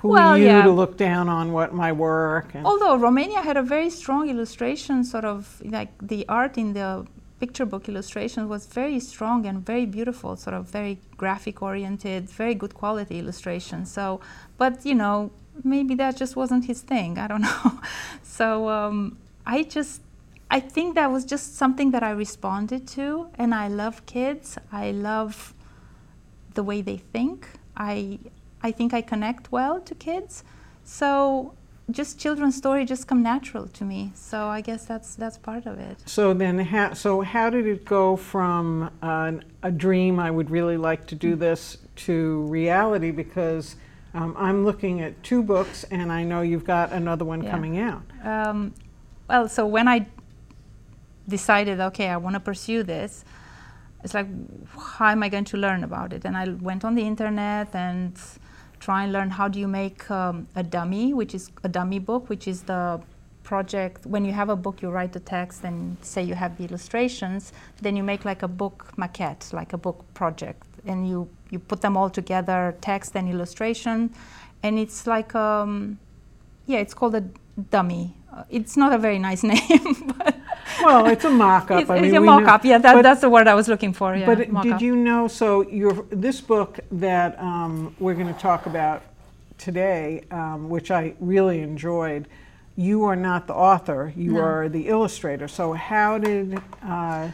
who 0.00 0.08
well, 0.10 0.28
are 0.28 0.38
you 0.38 0.46
yeah. 0.46 0.62
to 0.62 0.70
look 0.70 0.96
down 0.96 1.28
on 1.28 1.52
what 1.52 1.74
my 1.74 1.92
work 1.92 2.50
although 2.64 2.96
romania 2.96 3.40
had 3.42 3.56
a 3.56 3.62
very 3.62 3.90
strong 3.90 4.28
illustration 4.28 5.04
sort 5.04 5.24
of 5.24 5.60
like 5.64 5.90
the 6.00 6.24
art 6.28 6.56
in 6.56 6.72
the 6.72 7.06
picture 7.40 7.64
book 7.64 7.88
illustration 7.88 8.48
was 8.48 8.66
very 8.66 9.00
strong 9.00 9.46
and 9.46 9.64
very 9.64 9.86
beautiful, 9.86 10.36
sort 10.36 10.54
of 10.54 10.66
very 10.66 10.98
graphic 11.16 11.62
oriented, 11.62 12.28
very 12.28 12.54
good 12.54 12.74
quality 12.74 13.18
illustration. 13.18 13.86
So, 13.86 14.20
but 14.56 14.84
you 14.84 14.94
know, 14.94 15.30
maybe 15.64 15.94
that 15.96 16.16
just 16.16 16.36
wasn't 16.36 16.66
his 16.66 16.80
thing. 16.80 17.18
I 17.18 17.26
don't 17.26 17.42
know. 17.50 17.80
so 18.22 18.68
um, 18.68 19.18
I 19.46 19.62
just, 19.62 20.02
I 20.50 20.60
think 20.60 20.94
that 20.94 21.10
was 21.10 21.24
just 21.24 21.56
something 21.56 21.90
that 21.92 22.02
I 22.02 22.10
responded 22.10 22.86
to, 22.88 23.28
and 23.34 23.54
I 23.54 23.68
love 23.68 24.04
kids. 24.06 24.58
I 24.72 24.90
love 24.90 25.54
the 26.54 26.62
way 26.62 26.82
they 26.82 26.96
think. 26.96 27.48
I, 27.76 28.18
I 28.62 28.72
think 28.72 28.92
I 28.92 29.02
connect 29.02 29.52
well 29.52 29.80
to 29.80 29.94
kids. 29.94 30.42
So 30.84 31.54
just 31.90 32.18
children's 32.18 32.56
story 32.56 32.84
just 32.84 33.06
come 33.06 33.22
natural 33.22 33.66
to 33.68 33.84
me. 33.84 34.12
So 34.14 34.46
I 34.48 34.60
guess 34.60 34.84
that's 34.84 35.14
that's 35.14 35.38
part 35.38 35.66
of 35.66 35.78
it. 35.78 35.96
So 36.06 36.34
then, 36.34 36.58
ha- 36.58 36.94
so 36.94 37.22
how 37.22 37.50
did 37.50 37.66
it 37.66 37.84
go 37.84 38.16
from 38.16 38.90
uh, 39.02 39.32
a 39.62 39.70
dream? 39.70 40.20
I 40.20 40.30
would 40.30 40.50
really 40.50 40.76
like 40.76 41.06
to 41.06 41.14
do 41.14 41.34
this 41.34 41.78
to 42.06 42.42
reality 42.46 43.10
because 43.10 43.76
um, 44.14 44.34
I'm 44.38 44.64
looking 44.64 45.00
at 45.00 45.22
two 45.22 45.42
books, 45.42 45.84
and 45.84 46.12
I 46.12 46.24
know 46.24 46.42
you've 46.42 46.64
got 46.64 46.92
another 46.92 47.24
one 47.24 47.42
yeah. 47.42 47.50
coming 47.50 47.78
out. 47.78 48.02
Um, 48.22 48.74
well, 49.28 49.48
so 49.48 49.66
when 49.66 49.88
I 49.88 50.06
decided, 51.28 51.80
okay, 51.80 52.08
I 52.08 52.16
want 52.16 52.34
to 52.34 52.40
pursue 52.40 52.82
this. 52.82 53.24
It's 54.02 54.14
like, 54.14 54.28
how 54.96 55.10
am 55.10 55.22
I 55.22 55.28
going 55.28 55.44
to 55.46 55.56
learn 55.56 55.84
about 55.84 56.12
it? 56.12 56.24
And 56.24 56.36
I 56.36 56.48
went 56.48 56.84
on 56.84 56.94
the 56.94 57.02
internet 57.02 57.74
and 57.74 58.16
try 58.80 59.04
and 59.04 59.12
learn 59.12 59.30
how 59.30 59.48
do 59.48 59.58
you 59.58 59.68
make 59.68 60.10
um, 60.10 60.46
a 60.54 60.62
dummy, 60.62 61.12
which 61.14 61.34
is 61.34 61.50
a 61.64 61.68
dummy 61.68 61.98
book, 61.98 62.28
which 62.28 62.46
is 62.46 62.62
the 62.62 63.00
project. 63.42 64.06
When 64.06 64.24
you 64.24 64.32
have 64.32 64.50
a 64.50 64.56
book, 64.56 64.82
you 64.82 64.90
write 64.90 65.12
the 65.12 65.20
text 65.20 65.64
and 65.64 65.96
say 66.02 66.22
you 66.22 66.34
have 66.34 66.58
the 66.58 66.64
illustrations. 66.64 67.52
Then 67.80 67.96
you 67.96 68.02
make 68.02 68.24
like 68.24 68.42
a 68.42 68.48
book 68.48 68.92
maquette, 68.96 69.52
like 69.52 69.72
a 69.72 69.78
book 69.78 70.04
project, 70.14 70.66
and 70.86 71.08
you 71.08 71.28
you 71.50 71.58
put 71.58 71.80
them 71.80 71.96
all 71.96 72.10
together, 72.10 72.76
text 72.80 73.16
and 73.16 73.28
illustration, 73.28 74.10
and 74.62 74.78
it's 74.78 75.06
like 75.06 75.34
um, 75.34 75.98
yeah, 76.66 76.78
it's 76.78 76.94
called 76.94 77.14
a 77.14 77.24
dummy. 77.70 78.16
Uh, 78.32 78.44
it's 78.50 78.76
not 78.76 78.92
a 78.92 78.98
very 78.98 79.18
nice 79.18 79.42
name, 79.54 80.14
but 80.18 80.37
well, 80.82 81.06
it's 81.06 81.24
a 81.24 81.30
mock-up. 81.30 81.80
It's, 81.82 81.90
I 81.90 81.96
mean, 81.96 82.06
it's 82.06 82.16
a 82.16 82.20
mock-up. 82.20 82.64
Yeah, 82.64 82.78
that, 82.78 83.02
that's 83.02 83.20
the 83.20 83.30
word 83.30 83.48
I 83.48 83.54
was 83.54 83.68
looking 83.68 83.92
for. 83.92 84.14
Yeah, 84.14 84.26
but 84.26 84.50
mock-up. 84.50 84.78
did 84.78 84.84
you 84.84 84.96
know? 84.96 85.28
So 85.28 85.68
your 85.68 86.04
this 86.10 86.40
book 86.40 86.80
that 86.92 87.38
um, 87.38 87.94
we're 87.98 88.14
going 88.14 88.32
to 88.32 88.40
talk 88.40 88.66
about 88.66 89.02
today, 89.58 90.24
um, 90.30 90.68
which 90.68 90.90
I 90.90 91.14
really 91.20 91.60
enjoyed. 91.60 92.28
You 92.76 93.04
are 93.04 93.16
not 93.16 93.48
the 93.48 93.54
author. 93.54 94.12
You 94.16 94.34
no. 94.34 94.40
are 94.40 94.68
the 94.68 94.88
illustrator. 94.88 95.48
So 95.48 95.72
how 95.72 96.18
did? 96.18 96.60
Uh, 96.82 97.30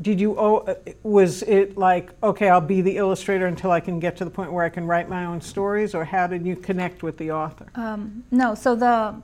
did 0.00 0.20
you 0.20 0.36
oh, 0.38 0.76
was 1.02 1.42
it 1.42 1.78
like 1.78 2.10
okay 2.22 2.48
i'll 2.48 2.60
be 2.60 2.80
the 2.80 2.96
illustrator 2.96 3.46
until 3.46 3.70
i 3.70 3.78
can 3.78 4.00
get 4.00 4.16
to 4.16 4.24
the 4.24 4.30
point 4.30 4.52
where 4.52 4.64
i 4.64 4.68
can 4.68 4.84
write 4.86 5.08
my 5.08 5.24
own 5.24 5.40
stories 5.40 5.94
or 5.94 6.04
how 6.04 6.26
did 6.26 6.44
you 6.44 6.56
connect 6.56 7.02
with 7.02 7.16
the 7.18 7.30
author 7.30 7.66
um, 7.76 8.24
no 8.32 8.56
so 8.56 8.74
the 8.74 9.14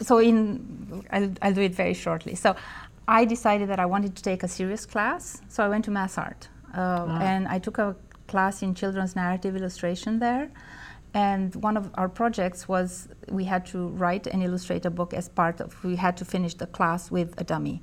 so 0.00 0.18
in 0.18 1.04
I'll, 1.10 1.32
I'll, 1.42 1.52
do 1.52 1.62
it 1.62 1.74
very 1.74 1.94
shortly. 1.94 2.34
So 2.34 2.56
I 3.08 3.24
decided 3.24 3.68
that 3.68 3.80
I 3.80 3.86
wanted 3.86 4.16
to 4.16 4.22
take 4.22 4.42
a 4.42 4.48
serious 4.48 4.84
class, 4.86 5.40
so 5.48 5.64
I 5.64 5.68
went 5.68 5.84
to 5.86 5.90
Mass 5.90 6.18
Art, 6.18 6.48
uh, 6.74 7.06
ah. 7.08 7.18
and 7.20 7.48
I 7.48 7.58
took 7.58 7.78
a 7.78 7.96
class 8.26 8.62
in 8.62 8.74
children's 8.74 9.14
narrative 9.14 9.56
illustration 9.56 10.18
there. 10.18 10.50
And 11.14 11.54
one 11.54 11.78
of 11.78 11.90
our 11.94 12.10
projects 12.10 12.68
was 12.68 13.08
we 13.30 13.44
had 13.44 13.64
to 13.66 13.88
write 13.88 14.26
and 14.26 14.42
illustrate 14.42 14.84
a 14.84 14.90
book 14.90 15.14
as 15.14 15.28
part 15.28 15.60
of. 15.60 15.82
We 15.82 15.96
had 15.96 16.16
to 16.18 16.24
finish 16.24 16.54
the 16.54 16.66
class 16.66 17.10
with 17.10 17.40
a 17.40 17.44
dummy, 17.44 17.82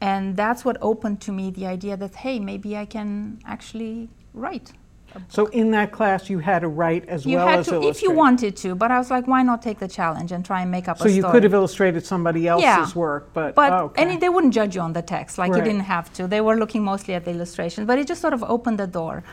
and 0.00 0.36
that's 0.36 0.64
what 0.64 0.76
opened 0.80 1.20
to 1.22 1.32
me 1.32 1.50
the 1.50 1.66
idea 1.66 1.96
that 1.96 2.14
hey, 2.16 2.40
maybe 2.40 2.76
I 2.76 2.86
can 2.86 3.40
actually 3.44 4.08
write 4.34 4.72
so 5.28 5.46
in 5.46 5.70
that 5.72 5.92
class, 5.92 6.30
you 6.30 6.38
had 6.38 6.60
to 6.60 6.68
write 6.68 7.08
as 7.08 7.24
you 7.24 7.36
well 7.36 7.48
had 7.48 7.58
as 7.60 7.66
to, 7.66 7.74
illustrate. 7.74 7.96
If 7.96 8.02
you 8.02 8.12
wanted 8.12 8.56
to, 8.58 8.74
but 8.74 8.90
I 8.90 8.98
was 8.98 9.10
like, 9.10 9.26
why 9.26 9.42
not 9.42 9.62
take 9.62 9.78
the 9.78 9.88
challenge 9.88 10.32
and 10.32 10.44
try 10.44 10.62
and 10.62 10.70
make 10.70 10.88
up 10.88 10.98
so 10.98 11.04
a 11.04 11.08
story? 11.08 11.20
So 11.20 11.26
you 11.26 11.32
could 11.32 11.42
have 11.42 11.54
illustrated 11.54 12.04
somebody 12.04 12.46
else's 12.46 12.64
yeah. 12.64 12.92
work, 12.94 13.30
but 13.32 13.54
but 13.54 13.72
oh, 13.72 13.84
okay. 13.86 14.02
and 14.02 14.20
they 14.20 14.28
wouldn't 14.28 14.54
judge 14.54 14.74
you 14.76 14.80
on 14.80 14.92
the 14.92 15.02
text, 15.02 15.38
like 15.38 15.52
right. 15.52 15.58
you 15.58 15.64
didn't 15.64 15.86
have 15.96 16.12
to. 16.14 16.26
They 16.26 16.40
were 16.40 16.56
looking 16.56 16.82
mostly 16.84 17.14
at 17.14 17.24
the 17.24 17.30
illustration, 17.30 17.86
but 17.86 17.98
it 17.98 18.06
just 18.06 18.20
sort 18.20 18.34
of 18.34 18.42
opened 18.44 18.78
the 18.78 18.86
door. 18.86 19.24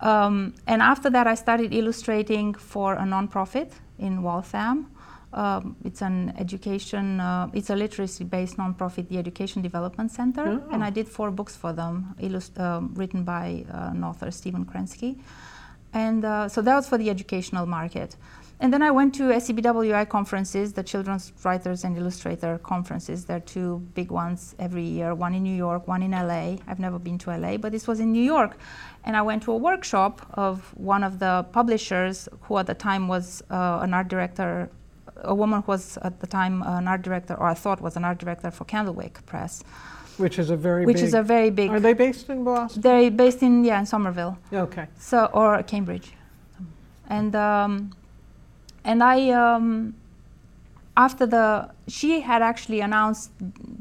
Um, 0.00 0.54
and 0.66 0.82
after 0.82 1.08
that, 1.10 1.26
I 1.26 1.34
started 1.34 1.72
illustrating 1.72 2.54
for 2.54 2.94
a 2.94 3.06
nonprofit 3.14 3.70
in 3.98 4.22
Waltham. 4.22 4.90
Um, 5.36 5.76
it's 5.84 6.00
an 6.00 6.32
education, 6.38 7.20
uh, 7.20 7.50
it's 7.52 7.68
a 7.68 7.76
literacy-based 7.76 8.56
nonprofit, 8.56 9.08
the 9.08 9.18
Education 9.18 9.60
Development 9.60 10.10
Center, 10.10 10.62
oh. 10.64 10.72
and 10.72 10.82
I 10.82 10.88
did 10.88 11.06
four 11.06 11.30
books 11.30 11.54
for 11.54 11.74
them, 11.74 12.14
um, 12.56 12.94
written 12.94 13.22
by 13.22 13.66
uh, 13.70 13.90
an 13.92 14.02
author, 14.02 14.30
Stephen 14.30 14.64
Krensky. 14.64 15.18
And 15.92 16.24
uh, 16.24 16.48
so 16.48 16.62
that 16.62 16.74
was 16.74 16.88
for 16.88 16.96
the 16.96 17.10
educational 17.10 17.66
market. 17.66 18.16
And 18.58 18.72
then 18.72 18.80
I 18.80 18.90
went 18.90 19.14
to 19.16 19.24
SCBWI 19.24 20.08
conferences, 20.08 20.72
the 20.72 20.82
Children's 20.82 21.34
Writers 21.44 21.84
and 21.84 21.98
Illustrator 21.98 22.56
conferences. 22.58 23.26
There 23.26 23.36
are 23.36 23.40
two 23.40 23.86
big 23.92 24.10
ones 24.10 24.54
every 24.58 24.84
year, 24.84 25.14
one 25.14 25.34
in 25.34 25.42
New 25.42 25.54
York, 25.54 25.86
one 25.86 26.02
in 26.02 26.12
LA. 26.12 26.56
I've 26.66 26.78
never 26.78 26.98
been 26.98 27.18
to 27.18 27.36
LA, 27.36 27.58
but 27.58 27.72
this 27.72 27.86
was 27.86 28.00
in 28.00 28.12
New 28.12 28.22
York. 28.22 28.56
And 29.04 29.14
I 29.14 29.20
went 29.20 29.42
to 29.42 29.52
a 29.52 29.56
workshop 29.58 30.26
of 30.32 30.72
one 30.78 31.04
of 31.04 31.18
the 31.18 31.44
publishers, 31.52 32.30
who 32.42 32.56
at 32.56 32.66
the 32.66 32.74
time 32.74 33.08
was 33.08 33.42
uh, 33.50 33.80
an 33.82 33.92
art 33.92 34.08
director 34.08 34.70
a 35.22 35.34
woman 35.34 35.62
who 35.62 35.72
was 35.72 35.98
at 36.02 36.20
the 36.20 36.26
time 36.26 36.62
an 36.62 36.88
art 36.88 37.02
director, 37.02 37.34
or 37.34 37.46
I 37.46 37.54
thought 37.54 37.80
was 37.80 37.96
an 37.96 38.04
art 38.04 38.18
director 38.18 38.50
for 38.50 38.64
Candlewick 38.64 39.24
Press, 39.26 39.62
Which 40.18 40.38
is 40.38 40.50
a 40.50 40.56
very 40.56 40.84
which 40.86 40.96
big. 40.96 41.04
is 41.04 41.14
a 41.14 41.22
very 41.22 41.50
big. 41.50 41.70
Are 41.70 41.80
they 41.80 41.92
based 41.92 42.28
in 42.28 42.44
Boston? 42.44 42.82
They're 42.82 43.10
based 43.10 43.42
in 43.42 43.64
yeah 43.64 43.80
in 43.80 43.86
Somerville. 43.86 44.38
Okay. 44.52 44.86
So 44.98 45.26
or 45.32 45.62
Cambridge, 45.62 46.12
and 47.08 47.34
um, 47.34 47.92
and 48.84 49.02
I 49.02 49.30
um, 49.30 49.94
after 50.96 51.26
the 51.26 51.70
she 51.88 52.20
had 52.20 52.42
actually 52.42 52.80
announced 52.80 53.30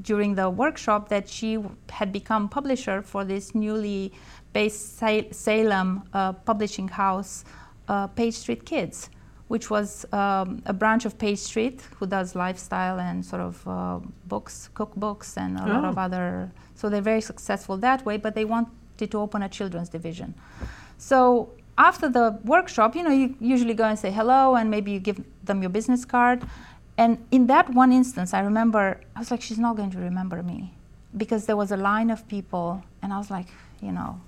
during 0.01 0.35
the 0.35 0.49
workshop 0.49 1.09
that 1.09 1.29
she 1.29 1.57
had 1.89 2.11
become 2.11 2.49
publisher 2.49 3.01
for 3.01 3.23
this 3.23 3.55
newly 3.55 4.11
based 4.53 4.97
Salem 5.31 6.03
uh, 6.13 6.31
publishing 6.31 6.87
house, 6.87 7.43
uh, 7.87 8.07
Page 8.07 8.35
Street 8.35 8.65
Kids, 8.65 9.09
which 9.47 9.69
was 9.69 10.05
um, 10.11 10.61
a 10.65 10.73
branch 10.73 11.05
of 11.05 11.17
Page 11.17 11.37
Street 11.39 11.81
who 11.97 12.05
does 12.07 12.35
lifestyle 12.35 12.99
and 12.99 13.23
sort 13.23 13.41
of 13.41 13.67
uh, 13.67 13.99
books, 14.27 14.69
cookbooks, 14.73 15.37
and 15.37 15.57
a 15.59 15.65
lot 15.67 15.83
Oh. 15.85 15.89
of 15.89 15.97
other. 15.97 16.51
So 16.73 16.89
they're 16.89 17.01
very 17.13 17.21
successful 17.21 17.77
that 17.77 18.05
way, 18.05 18.17
but 18.17 18.33
they 18.33 18.45
wanted 18.45 19.11
to 19.11 19.17
open 19.19 19.43
a 19.43 19.49
children's 19.49 19.89
division. 19.89 20.33
So 20.97 21.49
after 21.77 22.09
the 22.09 22.39
workshop, 22.43 22.95
you 22.95 23.03
know, 23.03 23.11
you 23.11 23.35
usually 23.39 23.73
go 23.73 23.83
and 23.85 23.97
say 23.99 24.11
hello, 24.11 24.55
and 24.55 24.71
maybe 24.71 24.91
you 24.91 24.99
give 24.99 25.21
them 25.43 25.61
your 25.61 25.69
business 25.69 26.05
card. 26.05 26.43
And 26.97 27.17
in 27.31 27.47
that 27.47 27.69
one 27.73 27.91
instance, 27.91 28.33
I 28.33 28.39
remember 28.39 29.01
I 29.15 29.19
was 29.19 29.29
like, 29.29 29.41
she's 29.41 29.59
not 29.59 29.75
going 29.75 29.91
to 29.91 29.99
remember 29.99 30.41
me, 30.41 30.73
because 31.17 31.45
there 31.45 31.57
was 31.57 31.71
a 31.71 31.77
line 31.77 32.09
of 32.09 32.27
people, 32.27 32.81
and 33.01 33.13
I 33.13 33.17
was 33.17 33.29
like, 33.29 33.47
you 33.81 33.91
know. 33.91 34.19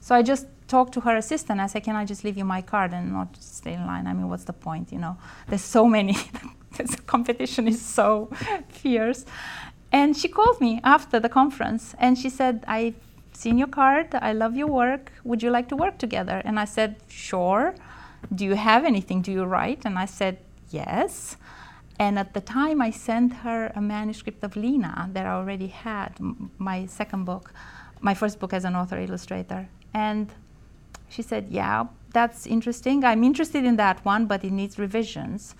So 0.00 0.14
I 0.14 0.22
just 0.22 0.46
talked 0.68 0.92
to 0.94 1.00
her 1.00 1.16
assistant. 1.16 1.60
I 1.60 1.66
said, 1.66 1.84
"Can 1.84 1.96
I 1.96 2.04
just 2.04 2.24
leave 2.24 2.36
you 2.36 2.44
my 2.44 2.62
card 2.62 2.92
and 2.92 3.12
not 3.12 3.36
stay 3.40 3.74
in 3.74 3.86
line? 3.86 4.06
I 4.06 4.12
mean, 4.12 4.28
what's 4.28 4.44
the 4.44 4.52
point? 4.52 4.92
You 4.92 4.98
know, 4.98 5.16
there's 5.48 5.62
so 5.62 5.86
many. 5.86 6.16
the 6.76 7.00
competition 7.06 7.68
is 7.68 7.80
so 7.80 8.30
fierce." 8.68 9.24
And 9.92 10.16
she 10.16 10.28
called 10.28 10.60
me 10.60 10.80
after 10.82 11.20
the 11.20 11.28
conference, 11.28 11.94
and 11.98 12.18
she 12.18 12.30
said, 12.30 12.64
"I've 12.66 12.96
seen 13.32 13.58
your 13.58 13.68
card. 13.68 14.14
I 14.14 14.32
love 14.32 14.56
your 14.56 14.68
work. 14.68 15.12
Would 15.24 15.42
you 15.42 15.50
like 15.50 15.68
to 15.68 15.76
work 15.76 15.98
together?" 15.98 16.42
And 16.44 16.58
I 16.58 16.64
said, 16.64 16.96
"Sure." 17.08 17.74
Do 18.34 18.44
you 18.44 18.56
have 18.56 18.84
anything? 18.84 19.22
Do 19.22 19.30
you 19.30 19.44
write? 19.44 19.84
And 19.84 19.98
I 19.98 20.06
said, 20.06 20.38
"Yes." 20.70 21.36
And 21.98 22.18
at 22.18 22.34
the 22.34 22.40
time, 22.40 22.82
I 22.82 22.90
sent 22.90 23.32
her 23.44 23.72
a 23.74 23.80
manuscript 23.80 24.44
of 24.44 24.54
Lena 24.56 25.08
that 25.12 25.24
I 25.24 25.30
already 25.30 25.68
had, 25.68 26.18
my 26.58 26.86
second 26.86 27.24
book, 27.24 27.52
my 28.00 28.12
first 28.12 28.38
book 28.38 28.52
as 28.52 28.64
an 28.64 28.76
author 28.76 28.98
illustrator. 28.98 29.68
And 29.94 30.30
she 31.08 31.22
said, 31.22 31.46
Yeah, 31.50 31.86
that's 32.12 32.46
interesting. 32.46 33.04
I'm 33.04 33.22
interested 33.24 33.64
in 33.64 33.76
that 33.76 34.04
one, 34.04 34.26
but 34.26 34.44
it 34.44 34.52
needs 34.52 34.78
revisions. 34.78 35.54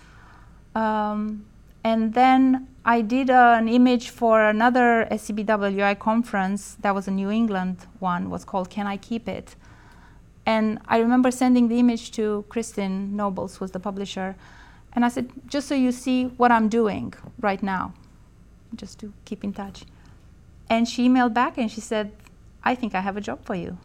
Um, 0.75 1.45
and 1.83 2.13
then 2.13 2.67
I 2.83 3.01
did 3.01 3.29
uh, 3.29 3.55
an 3.57 3.67
image 3.67 4.09
for 4.09 4.43
another 4.43 5.07
SCBWI 5.11 5.99
conference 5.99 6.75
that 6.81 6.93
was 6.93 7.07
a 7.07 7.11
New 7.11 7.29
England 7.31 7.85
one, 7.99 8.29
was 8.29 8.43
called 8.43 8.69
Can 8.69 8.87
I 8.87 8.97
Keep 8.97 9.27
It? 9.27 9.55
And 10.45 10.79
I 10.87 10.99
remember 10.99 11.29
sending 11.29 11.67
the 11.67 11.79
image 11.79 12.11
to 12.11 12.45
Kristen 12.49 13.15
Nobles, 13.15 13.57
who 13.57 13.65
was 13.65 13.71
the 13.71 13.79
publisher. 13.79 14.35
And 14.93 15.05
I 15.05 15.09
said, 15.09 15.29
just 15.45 15.67
so 15.67 15.75
you 15.75 15.91
see 15.91 16.25
what 16.37 16.51
I'm 16.51 16.69
doing 16.69 17.13
right 17.39 17.61
now, 17.61 17.93
just 18.75 18.99
to 18.99 19.13
keep 19.25 19.43
in 19.43 19.53
touch. 19.53 19.83
And 20.69 20.87
she 20.87 21.07
emailed 21.07 21.33
back 21.33 21.57
and 21.57 21.69
she 21.71 21.81
said, 21.81 22.11
I 22.63 22.75
think 22.75 22.95
I 22.95 23.01
have 23.01 23.17
a 23.17 23.21
job 23.21 23.45
for 23.45 23.55
you. 23.55 23.77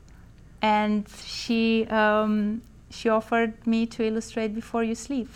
And 0.62 1.06
she, 1.24 1.86
um, 1.86 2.62
she 2.88 3.08
offered 3.08 3.66
me 3.66 3.84
to 3.86 4.04
illustrate 4.04 4.54
Before 4.54 4.84
You 4.84 4.94
Sleep. 4.94 5.28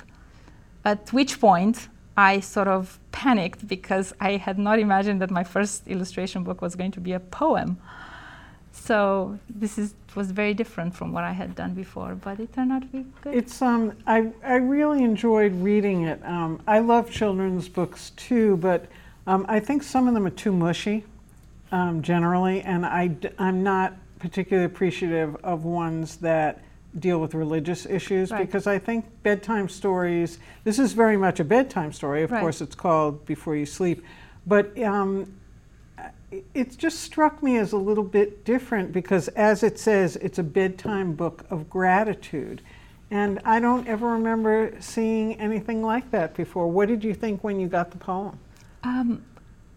At 0.84 1.12
which 1.12 1.40
point, 1.40 1.88
I 2.16 2.40
sort 2.40 2.68
of 2.68 2.98
panicked 3.12 3.66
because 3.68 4.14
I 4.20 4.36
had 4.36 4.58
not 4.58 4.78
imagined 4.78 5.20
that 5.20 5.30
my 5.30 5.44
first 5.44 5.86
illustration 5.86 6.44
book 6.44 6.62
was 6.62 6.74
going 6.76 6.92
to 6.92 7.00
be 7.00 7.12
a 7.12 7.20
poem. 7.20 7.76
So 8.72 9.38
this 9.50 9.78
is, 9.78 9.94
was 10.14 10.30
very 10.30 10.54
different 10.54 10.94
from 10.94 11.12
what 11.12 11.24
I 11.24 11.32
had 11.32 11.54
done 11.54 11.74
before, 11.74 12.14
but 12.14 12.38
it 12.38 12.52
turned 12.54 12.72
out 12.72 12.82
to 12.82 12.88
be 12.88 13.04
good. 13.22 13.34
It's 13.34 13.60
um, 13.60 13.92
I 14.06 14.30
I 14.44 14.56
really 14.56 15.02
enjoyed 15.02 15.52
reading 15.62 16.04
it. 16.04 16.24
Um, 16.24 16.60
I 16.66 16.78
love 16.78 17.10
children's 17.10 17.68
books 17.68 18.10
too, 18.16 18.56
but 18.58 18.86
um, 19.26 19.44
I 19.48 19.60
think 19.60 19.82
some 19.82 20.06
of 20.08 20.14
them 20.14 20.24
are 20.26 20.30
too 20.30 20.52
mushy, 20.52 21.04
um, 21.72 22.00
generally, 22.00 22.60
and 22.62 22.86
I 22.86 23.16
am 23.38 23.62
not 23.62 23.94
particularly 24.18 24.66
appreciative 24.66 25.36
of 25.44 25.64
ones 25.64 26.16
that 26.16 26.62
deal 26.98 27.20
with 27.20 27.34
religious 27.34 27.84
issues 27.86 28.30
Right. 28.30 28.46
because 28.46 28.66
I 28.66 28.78
think 28.78 29.04
bedtime 29.22 29.68
stories. 29.68 30.38
This 30.64 30.78
is 30.78 30.92
very 30.94 31.16
much 31.16 31.40
a 31.40 31.44
bedtime 31.44 31.92
story. 31.92 32.22
Of 32.22 32.30
Right. 32.30 32.40
course, 32.40 32.60
it's 32.60 32.74
called 32.74 33.26
Before 33.26 33.54
You 33.56 33.66
Sleep, 33.66 34.02
but. 34.46 34.78
Um, 34.82 35.32
it- 36.54 36.76
just 36.76 37.00
struck 37.00 37.42
me 37.42 37.56
as 37.56 37.72
a 37.72 37.76
little 37.76 38.04
bit 38.04 38.44
different 38.44 38.92
because, 38.92 39.28
as 39.28 39.62
it 39.62 39.78
says, 39.78 40.16
it's 40.16 40.38
a 40.38 40.42
bedtime 40.42 41.12
book 41.14 41.44
of 41.50 41.70
gratitude. 41.70 42.60
And 43.10 43.38
I 43.44 43.60
don't 43.60 43.86
ever 43.86 44.08
remember 44.08 44.72
seeing 44.80 45.34
anything 45.34 45.82
like 45.82 46.10
that 46.10 46.34
before. 46.34 46.68
What 46.68 46.88
did 46.88 47.04
you 47.04 47.14
think 47.14 47.44
when 47.44 47.60
you 47.60 47.68
got 47.68 47.92
the 47.92 47.96
poem? 47.98 48.38
Um, 48.82 49.22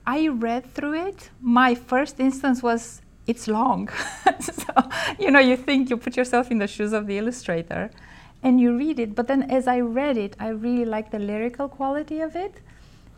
I 0.08 0.28
read 0.28 0.66
through 0.74 0.96
it. 1.08 1.30
My 1.40 1.76
first 1.76 2.20
instance 2.20 2.64
was 2.64 3.02
it's 3.30 3.48
long. 3.48 3.90
so, 4.40 4.74
you 5.20 5.30
know, 5.30 5.40
you 5.40 5.56
think 5.56 5.90
you 5.92 5.98
put 5.98 6.18
yourself 6.18 6.50
in 6.50 6.58
the 6.58 6.68
shoes 6.68 6.94
of 6.94 7.06
the 7.06 7.18
illustrator 7.20 7.92
and 8.42 8.60
you 8.60 8.76
read 8.76 9.00
it. 9.00 9.14
But 9.14 9.28
then 9.28 9.44
as 9.44 9.68
I 9.68 9.80
read 9.82 10.18
it, 10.18 10.36
I 10.40 10.48
really 10.50 10.86
like 10.86 11.12
the 11.12 11.20
lyrical 11.20 11.70
quality 11.70 12.22
of 12.22 12.36
it. 12.36 12.56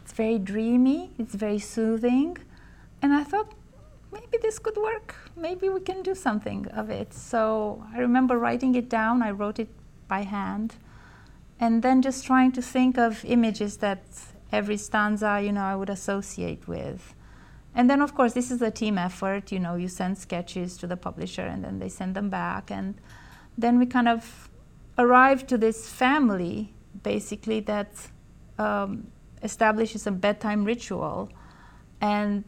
It's 0.03 0.11
very 0.11 0.37
dreamy, 0.37 1.11
it's 1.17 1.33
very 1.33 1.59
soothing. 1.59 2.37
And 3.01 3.13
I 3.13 3.23
thought, 3.23 3.53
maybe 4.11 4.37
this 4.41 4.59
could 4.59 4.75
work. 4.75 5.15
Maybe 5.37 5.69
we 5.69 5.79
can 5.79 6.03
do 6.03 6.13
something 6.13 6.67
of 6.67 6.89
it. 6.89 7.13
So 7.13 7.81
I 7.93 7.99
remember 7.99 8.37
writing 8.37 8.75
it 8.75 8.89
down. 8.89 9.23
I 9.23 9.31
wrote 9.31 9.59
it 9.59 9.69
by 10.09 10.23
hand. 10.23 10.75
And 11.57 11.83
then 11.83 12.01
just 12.01 12.25
trying 12.25 12.51
to 12.53 12.61
think 12.61 12.97
of 12.97 13.23
images 13.23 13.77
that 13.77 14.01
every 14.51 14.77
stanza, 14.77 15.41
you 15.41 15.53
know, 15.53 15.61
I 15.73 15.75
would 15.75 15.89
associate 15.89 16.67
with. 16.67 17.15
And 17.73 17.89
then, 17.89 18.01
of 18.01 18.13
course, 18.13 18.33
this 18.33 18.51
is 18.51 18.61
a 18.61 18.71
team 18.71 18.97
effort. 18.97 19.51
You 19.51 19.59
know, 19.59 19.75
you 19.75 19.87
send 19.87 20.17
sketches 20.17 20.77
to 20.77 20.87
the 20.87 20.97
publisher 20.97 21.43
and 21.43 21.63
then 21.63 21.79
they 21.79 21.89
send 21.89 22.15
them 22.15 22.29
back. 22.29 22.69
And 22.69 22.95
then 23.57 23.79
we 23.79 23.85
kind 23.85 24.07
of 24.07 24.49
arrived 24.97 25.47
to 25.49 25.57
this 25.57 25.89
family, 25.89 26.73
basically, 27.03 27.61
that 27.61 27.91
um, 28.57 29.07
establishes 29.41 30.05
a 30.05 30.11
bedtime 30.11 30.65
ritual. 30.65 31.29
And 32.01 32.43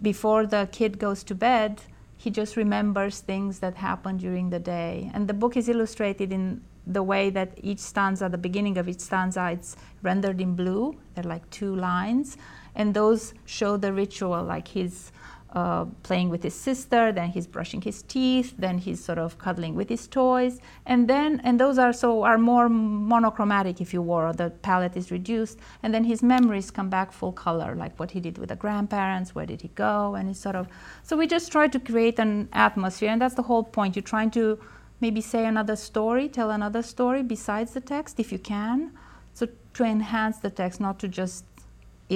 before 0.00 0.46
the 0.46 0.68
kid 0.72 0.98
goes 0.98 1.22
to 1.24 1.34
bed, 1.34 1.82
he 2.16 2.30
just 2.30 2.56
remembers 2.56 3.20
things 3.20 3.58
that 3.58 3.74
happened 3.74 4.20
during 4.20 4.50
the 4.50 4.58
day. 4.58 5.10
And 5.12 5.28
the 5.28 5.34
book 5.34 5.56
is 5.56 5.68
illustrated 5.68 6.32
in 6.32 6.62
the 6.86 7.02
way 7.02 7.30
that 7.30 7.58
each 7.62 7.78
stanza, 7.78 8.28
the 8.28 8.38
beginning 8.38 8.78
of 8.78 8.88
each 8.88 9.00
stanza, 9.00 9.50
it's 9.52 9.76
rendered 10.02 10.40
in 10.40 10.54
blue. 10.54 10.96
They're 11.14 11.24
like 11.24 11.48
two 11.50 11.74
lines. 11.76 12.36
And 12.74 12.94
those 12.94 13.34
show 13.44 13.76
the 13.76 13.92
ritual, 13.92 14.42
like 14.42 14.68
he's 14.68 15.12
uh, 15.54 15.84
playing 16.02 16.30
with 16.30 16.42
his 16.42 16.54
sister, 16.54 17.12
then 17.12 17.28
he's 17.28 17.46
brushing 17.46 17.82
his 17.82 18.02
teeth, 18.02 18.54
then 18.56 18.78
he's 18.78 19.04
sort 19.04 19.18
of 19.18 19.36
cuddling 19.38 19.74
with 19.74 19.88
his 19.88 20.06
toys, 20.06 20.60
and 20.86 21.08
then 21.08 21.40
and 21.44 21.60
those 21.60 21.78
are 21.78 21.92
so 21.92 22.22
are 22.22 22.38
more 22.38 22.70
monochromatic 22.70 23.80
if 23.80 23.92
you 23.92 24.00
will. 24.00 24.32
The 24.32 24.48
palette 24.48 24.96
is 24.96 25.10
reduced, 25.10 25.58
and 25.82 25.92
then 25.92 26.04
his 26.04 26.22
memories 26.22 26.70
come 26.70 26.88
back 26.88 27.12
full 27.12 27.32
color, 27.32 27.74
like 27.74 27.98
what 28.00 28.12
he 28.12 28.20
did 28.20 28.38
with 28.38 28.48
the 28.48 28.56
grandparents, 28.56 29.34
where 29.34 29.44
did 29.44 29.60
he 29.60 29.68
go, 29.68 30.14
and 30.14 30.28
he 30.28 30.34
sort 30.34 30.56
of. 30.56 30.68
So 31.02 31.16
we 31.16 31.26
just 31.26 31.52
try 31.52 31.68
to 31.68 31.78
create 31.78 32.18
an 32.18 32.48
atmosphere, 32.54 33.10
and 33.10 33.20
that's 33.20 33.34
the 33.34 33.42
whole 33.42 33.64
point. 33.64 33.94
You're 33.94 34.02
trying 34.02 34.30
to 34.30 34.58
maybe 35.00 35.20
say 35.20 35.44
another 35.44 35.76
story, 35.76 36.28
tell 36.30 36.50
another 36.50 36.82
story 36.82 37.22
besides 37.22 37.74
the 37.74 37.80
text 37.80 38.18
if 38.18 38.32
you 38.32 38.38
can, 38.38 38.92
so 39.34 39.48
to 39.74 39.84
enhance 39.84 40.38
the 40.38 40.50
text, 40.50 40.80
not 40.80 40.98
to 41.00 41.08
just 41.08 41.44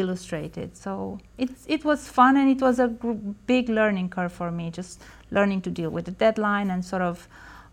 illustrate 0.01 0.57
it. 0.59 0.77
So 0.77 1.19
it, 1.39 1.51
it 1.67 1.85
was 1.85 2.09
fun 2.09 2.37
and 2.37 2.49
it 2.51 2.61
was 2.61 2.79
a 2.79 2.89
gr- 2.89 3.13
big 3.47 3.69
learning 3.69 4.09
curve 4.11 4.33
for 4.33 4.51
me, 4.51 4.71
just 4.71 5.03
learning 5.31 5.63
to 5.63 5.71
deal 5.71 5.91
with 5.91 6.05
the 6.05 6.13
deadline 6.13 6.71
and 6.71 6.85
sort 6.85 7.03
of, 7.03 7.29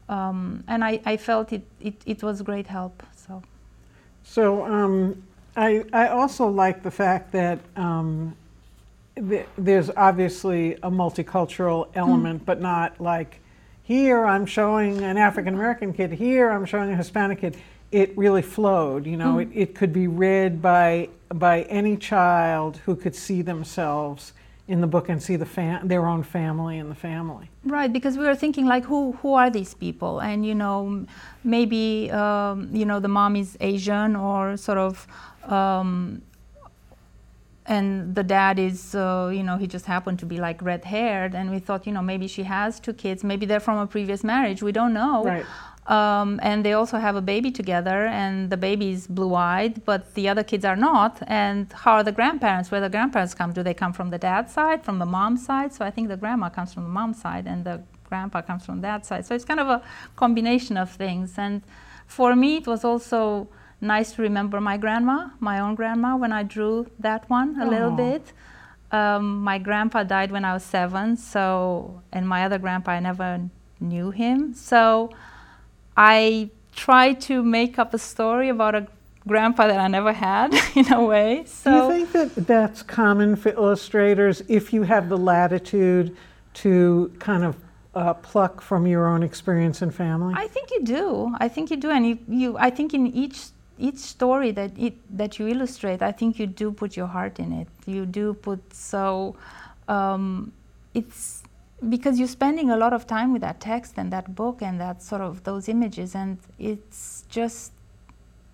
um, 0.10 0.64
and 0.68 0.84
I, 0.84 1.00
I 1.06 1.18
felt 1.18 1.54
it, 1.54 1.66
it, 1.80 1.96
it 2.06 2.24
was 2.24 2.42
great 2.42 2.68
help. 2.68 3.04
So 3.16 3.44
So 4.24 4.66
um, 4.66 5.22
I, 5.56 5.84
I 5.94 6.08
also 6.10 6.48
like 6.48 6.82
the 6.84 6.92
fact 6.92 7.32
that 7.34 7.60
um, 7.76 8.36
th- 9.16 9.48
there's 9.58 9.90
obviously 9.92 10.76
a 10.76 10.90
multicultural 10.90 11.88
element, 11.96 12.46
but 12.46 12.62
not 12.62 13.00
like 13.00 13.40
here 13.84 14.26
I'm 14.26 14.46
showing 14.46 15.04
an 15.04 15.18
African 15.18 15.54
American 15.54 15.94
kid, 15.94 16.12
here 16.12 16.50
I'm 16.50 16.66
showing 16.66 16.92
a 16.92 16.96
Hispanic 16.96 17.42
kid. 17.42 17.58
It 17.94 18.18
really 18.18 18.42
flowed, 18.42 19.06
you 19.06 19.18
know. 19.18 19.38
It, 19.38 19.50
it 19.54 19.76
could 19.76 19.94
be 19.94 20.08
read 20.08 20.62
by 20.62 21.10
by 21.30 21.62
any 21.64 21.96
child 21.96 22.78
who 22.86 22.96
could 22.96 23.16
see 23.16 23.42
themselves 23.44 24.34
in 24.68 24.82
the 24.82 24.88
book 24.88 25.10
and 25.10 25.22
see 25.22 25.36
the 25.36 25.46
fam- 25.46 25.88
their 25.88 26.06
own 26.08 26.24
family 26.24 26.80
and 26.80 26.90
the 26.90 26.96
family. 26.96 27.50
Right, 27.66 27.92
because 27.92 28.18
we 28.18 28.26
were 28.26 28.36
thinking 28.36 28.66
like, 28.66 28.86
who 28.86 29.12
who 29.22 29.34
are 29.34 29.50
these 29.50 29.74
people? 29.74 30.20
And 30.20 30.46
you 30.46 30.56
know, 30.56 31.06
maybe 31.44 32.10
um, 32.12 32.70
you 32.74 32.86
know 32.86 33.00
the 33.00 33.14
mom 33.20 33.36
is 33.36 33.58
Asian 33.62 34.16
or 34.16 34.58
sort 34.58 34.78
of. 34.78 35.08
Um, 35.44 36.24
and 37.66 38.14
the 38.14 38.24
dad 38.24 38.60
is, 38.60 38.94
uh, 38.94 39.32
you 39.34 39.42
know, 39.42 39.56
he 39.58 39.68
just 39.68 39.86
happened 39.86 40.20
to 40.20 40.26
be 40.26 40.38
like 40.38 40.62
red 40.62 40.84
haired, 40.84 41.34
and 41.34 41.50
we 41.50 41.60
thought, 41.60 41.88
you 41.88 41.94
know, 41.94 42.02
maybe 42.02 42.28
she 42.28 42.44
has 42.44 42.78
two 42.78 42.92
kids, 42.92 43.24
maybe 43.24 43.46
they're 43.46 43.62
from 43.62 43.78
a 43.78 43.88
previous 43.88 44.22
marriage, 44.22 44.62
we 44.62 44.74
don't 44.74 44.94
know. 44.94 45.24
Right. 45.24 45.46
Um, 45.88 46.40
and 46.42 46.64
they 46.66 46.74
also 46.74 46.98
have 46.98 47.16
a 47.18 47.22
baby 47.22 47.52
together, 47.52 48.06
and 48.06 48.50
the 48.50 48.56
baby's 48.56 49.06
blue 49.06 49.36
eyed, 49.36 49.84
but 49.84 50.14
the 50.14 50.30
other 50.30 50.44
kids 50.44 50.64
are 50.64 50.78
not. 50.78 51.22
And 51.28 51.72
how 51.74 51.94
are 51.96 52.04
the 52.04 52.14
grandparents? 52.14 52.72
Where 52.72 52.80
the 52.80 52.90
grandparents 52.90 53.34
come? 53.34 53.52
Do 53.52 53.64
they 53.64 53.74
come 53.74 53.92
from 53.92 54.10
the 54.10 54.18
dad's 54.18 54.54
side, 54.54 54.84
from 54.86 55.00
the 55.00 55.06
mom's 55.06 55.46
side? 55.46 55.74
So 55.74 55.84
I 55.84 55.92
think 55.92 56.08
the 56.08 56.18
grandma 56.18 56.50
comes 56.50 56.74
from 56.74 56.84
the 56.84 56.90
mom's 56.90 57.22
side, 57.22 57.48
and 57.48 57.66
the 57.66 57.82
grandpa 58.08 58.42
comes 58.42 58.66
from 58.66 58.82
that 58.82 59.06
side. 59.06 59.26
So 59.26 59.36
it's 59.36 59.44
kind 59.44 59.60
of 59.60 59.68
a 59.68 59.82
combination 60.16 60.78
of 60.78 60.90
things. 60.92 61.38
And 61.38 61.62
for 62.08 62.36
me, 62.36 62.58
it 62.58 62.68
was 62.68 62.86
also 62.86 63.50
nice 63.82 64.14
to 64.14 64.22
remember 64.22 64.62
my 64.62 64.78
grandma, 64.78 65.30
my 65.40 65.60
own 65.60 65.76
grandma, 65.76 66.16
when 66.16 66.32
I 66.32 66.44
drew 66.44 66.88
that 67.00 67.30
one 67.30 67.60
a 67.60 67.68
little 67.68 67.92
bit. 67.92 68.32
Um, 68.92 69.42
my 69.44 69.58
grandpa 69.58 70.04
died 70.04 70.32
when 70.32 70.46
I 70.46 70.54
was 70.54 70.64
seven, 70.64 71.18
so 71.18 72.02
and 72.12 72.28
my 72.28 72.46
other 72.46 72.60
grandpa 72.60 72.92
I 72.92 73.00
never 73.00 73.50
knew 73.80 74.12
him. 74.12 74.54
So 74.54 75.10
I 75.96 76.50
try 76.76 77.14
to 77.14 77.44
make 77.44 77.78
up 77.78 77.94
a 77.94 78.00
story 78.00 78.50
about 78.50 78.76
a 78.76 78.88
grandpa 79.28 79.68
that 79.68 79.80
I 79.80 79.88
never 79.88 80.14
had 80.14 80.54
in 80.76 80.92
a 80.92 81.04
way. 81.04 81.46
So 81.46 81.90
Do 81.90 81.98
you 81.98 82.06
think 82.06 82.34
that 82.36 82.48
that's 82.48 82.84
common 82.84 83.36
for 83.36 83.50
illustrators 83.50 84.42
if 84.48 84.74
you 84.74 84.84
have 84.84 85.10
the 85.10 85.18
latitude 85.18 86.16
to 86.56 87.14
kind 87.20 87.44
of 87.44 87.56
uh, 87.96 88.14
pluck 88.16 88.62
from 88.62 88.88
your 88.88 89.08
own 89.08 89.24
experience 89.24 89.82
and 89.82 89.94
family? 89.94 90.34
I 90.36 90.48
think 90.48 90.72
you 90.72 90.84
do. 90.84 91.36
I 91.40 91.48
think 91.48 91.70
you 91.72 91.78
do, 91.78 91.92
and 91.92 92.08
you, 92.08 92.20
you 92.28 92.58
I 92.58 92.70
think 92.70 92.94
in 92.94 93.08
each 93.08 93.50
each 93.80 93.98
story 93.98 94.52
that 94.52 94.72
it 94.78 94.96
that 95.18 95.40
you 95.40 95.48
illustrate, 95.48 96.02
I 96.02 96.12
think 96.12 96.40
you 96.40 96.48
do 96.48 96.72
put 96.72 96.98
your 96.98 97.08
heart 97.08 97.40
in 97.40 97.52
it. 97.54 97.68
You 97.86 98.06
do 98.06 98.34
put 98.34 98.74
so. 98.74 99.36
Um, 99.88 100.54
it's 100.94 101.43
because 101.90 102.20
you're 102.20 102.28
spending 102.28 102.70
a 102.70 102.78
lot 102.78 102.94
of 102.94 103.06
time 103.08 103.34
with 103.34 103.42
that 103.42 103.60
text 103.60 103.94
and 103.98 104.12
that 104.12 104.36
book 104.36 104.62
and 104.62 104.80
that 104.80 105.02
sort 105.02 105.22
of 105.22 105.44
those 105.44 105.68
images, 105.70 106.16
and 106.16 106.38
it's 106.60 107.26
just 107.30 107.72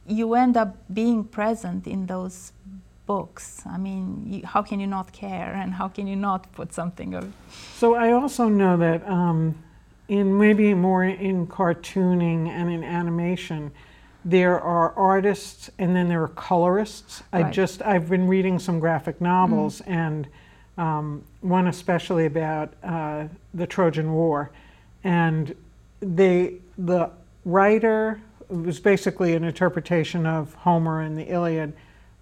you 0.08 0.34
end 0.34 0.58
up 0.58 0.76
being 0.94 1.24
present 1.24 1.88
in 1.88 2.08
those 2.08 2.52
books. 3.06 3.64
I 3.66 3.78
mean, 3.78 4.26
you, 4.28 4.46
how 4.46 4.62
can 4.62 4.80
you 4.80 4.88
not 4.88 5.12
care, 5.12 5.54
and 5.54 5.74
how 5.74 5.88
can 5.88 6.08
you 6.08 6.16
not 6.16 6.52
put 6.54 6.74
something 6.74 7.14
of? 7.14 7.32
So 7.76 7.96
I 7.96 8.12
also 8.12 8.50
know 8.50 8.78
that 8.78 9.08
um, 9.08 9.56
in 10.08 10.38
maybe 10.38 10.74
more 10.74 11.04
in 11.04 11.48
cartooning 11.48 12.48
and 12.48 12.70
in 12.70 12.84
animation, 12.84 13.72
there 14.26 14.60
are 14.60 14.92
artists 14.94 15.70
and 15.80 15.96
then 15.96 16.10
there 16.10 16.22
are 16.22 16.28
colorists. 16.30 17.24
I 17.32 17.44
just 17.44 17.82
I've 17.82 18.10
been 18.10 18.28
reading 18.28 18.60
some 18.60 18.80
graphic 18.80 19.22
novels 19.22 19.82
and 19.82 20.28
um, 20.80 21.24
one 21.42 21.68
especially 21.68 22.26
about 22.26 22.74
uh, 22.84 23.26
the 23.54 23.68
Trojan 23.68 24.14
War, 24.14 24.50
and 25.04 25.54
they 26.00 26.56
the 26.78 27.12
writer 27.44 28.22
it 28.50 28.56
was 28.56 28.80
basically 28.80 29.36
an 29.36 29.44
interpretation 29.44 30.26
of 30.26 30.54
Homer 30.56 31.02
and 31.02 31.18
the 31.18 31.32
Iliad. 31.32 31.74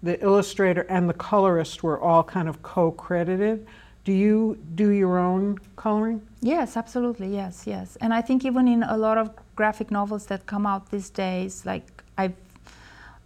The 0.02 0.22
illustrator 0.22 0.82
and 0.82 1.08
the 1.08 1.14
colorist 1.14 1.82
were 1.82 1.98
all 1.98 2.22
kind 2.22 2.48
of 2.48 2.62
co-credited. 2.62 3.66
Do 4.04 4.12
you 4.12 4.58
do 4.74 4.90
your 4.90 5.18
own 5.18 5.58
coloring? 5.76 6.20
Yes, 6.40 6.76
absolutely. 6.76 7.28
Yes, 7.34 7.64
yes. 7.66 7.96
And 8.00 8.12
I 8.12 8.20
think 8.20 8.44
even 8.44 8.68
in 8.68 8.82
a 8.82 8.96
lot 8.96 9.18
of 9.18 9.30
graphic 9.56 9.90
novels 9.90 10.26
that 10.26 10.46
come 10.46 10.66
out 10.66 10.90
these 10.90 11.10
days, 11.10 11.64
like 11.64 12.02
I, 12.16 12.32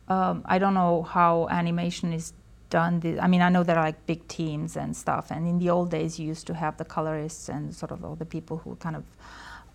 um, 0.08 0.42
I 0.44 0.58
don't 0.58 0.74
know 0.74 1.02
how 1.02 1.48
animation 1.50 2.12
is 2.12 2.32
done. 2.78 2.92
The- 3.02 3.20
I 3.24 3.26
mean, 3.32 3.42
I 3.46 3.50
know 3.54 3.62
there 3.68 3.78
are 3.80 3.88
like 3.90 4.00
big 4.12 4.20
teams 4.38 4.76
and 4.82 4.90
stuff. 5.04 5.24
And 5.34 5.40
in 5.52 5.56
the 5.62 5.70
old 5.76 5.88
days, 5.96 6.10
you 6.18 6.26
used 6.34 6.46
to 6.50 6.54
have 6.54 6.74
the 6.82 6.84
colorists 6.96 7.48
and 7.54 7.62
sort 7.80 7.92
of 7.94 7.98
all 8.04 8.16
the 8.24 8.30
people 8.36 8.56
who 8.62 8.70
kind 8.86 8.96
of. 9.00 9.04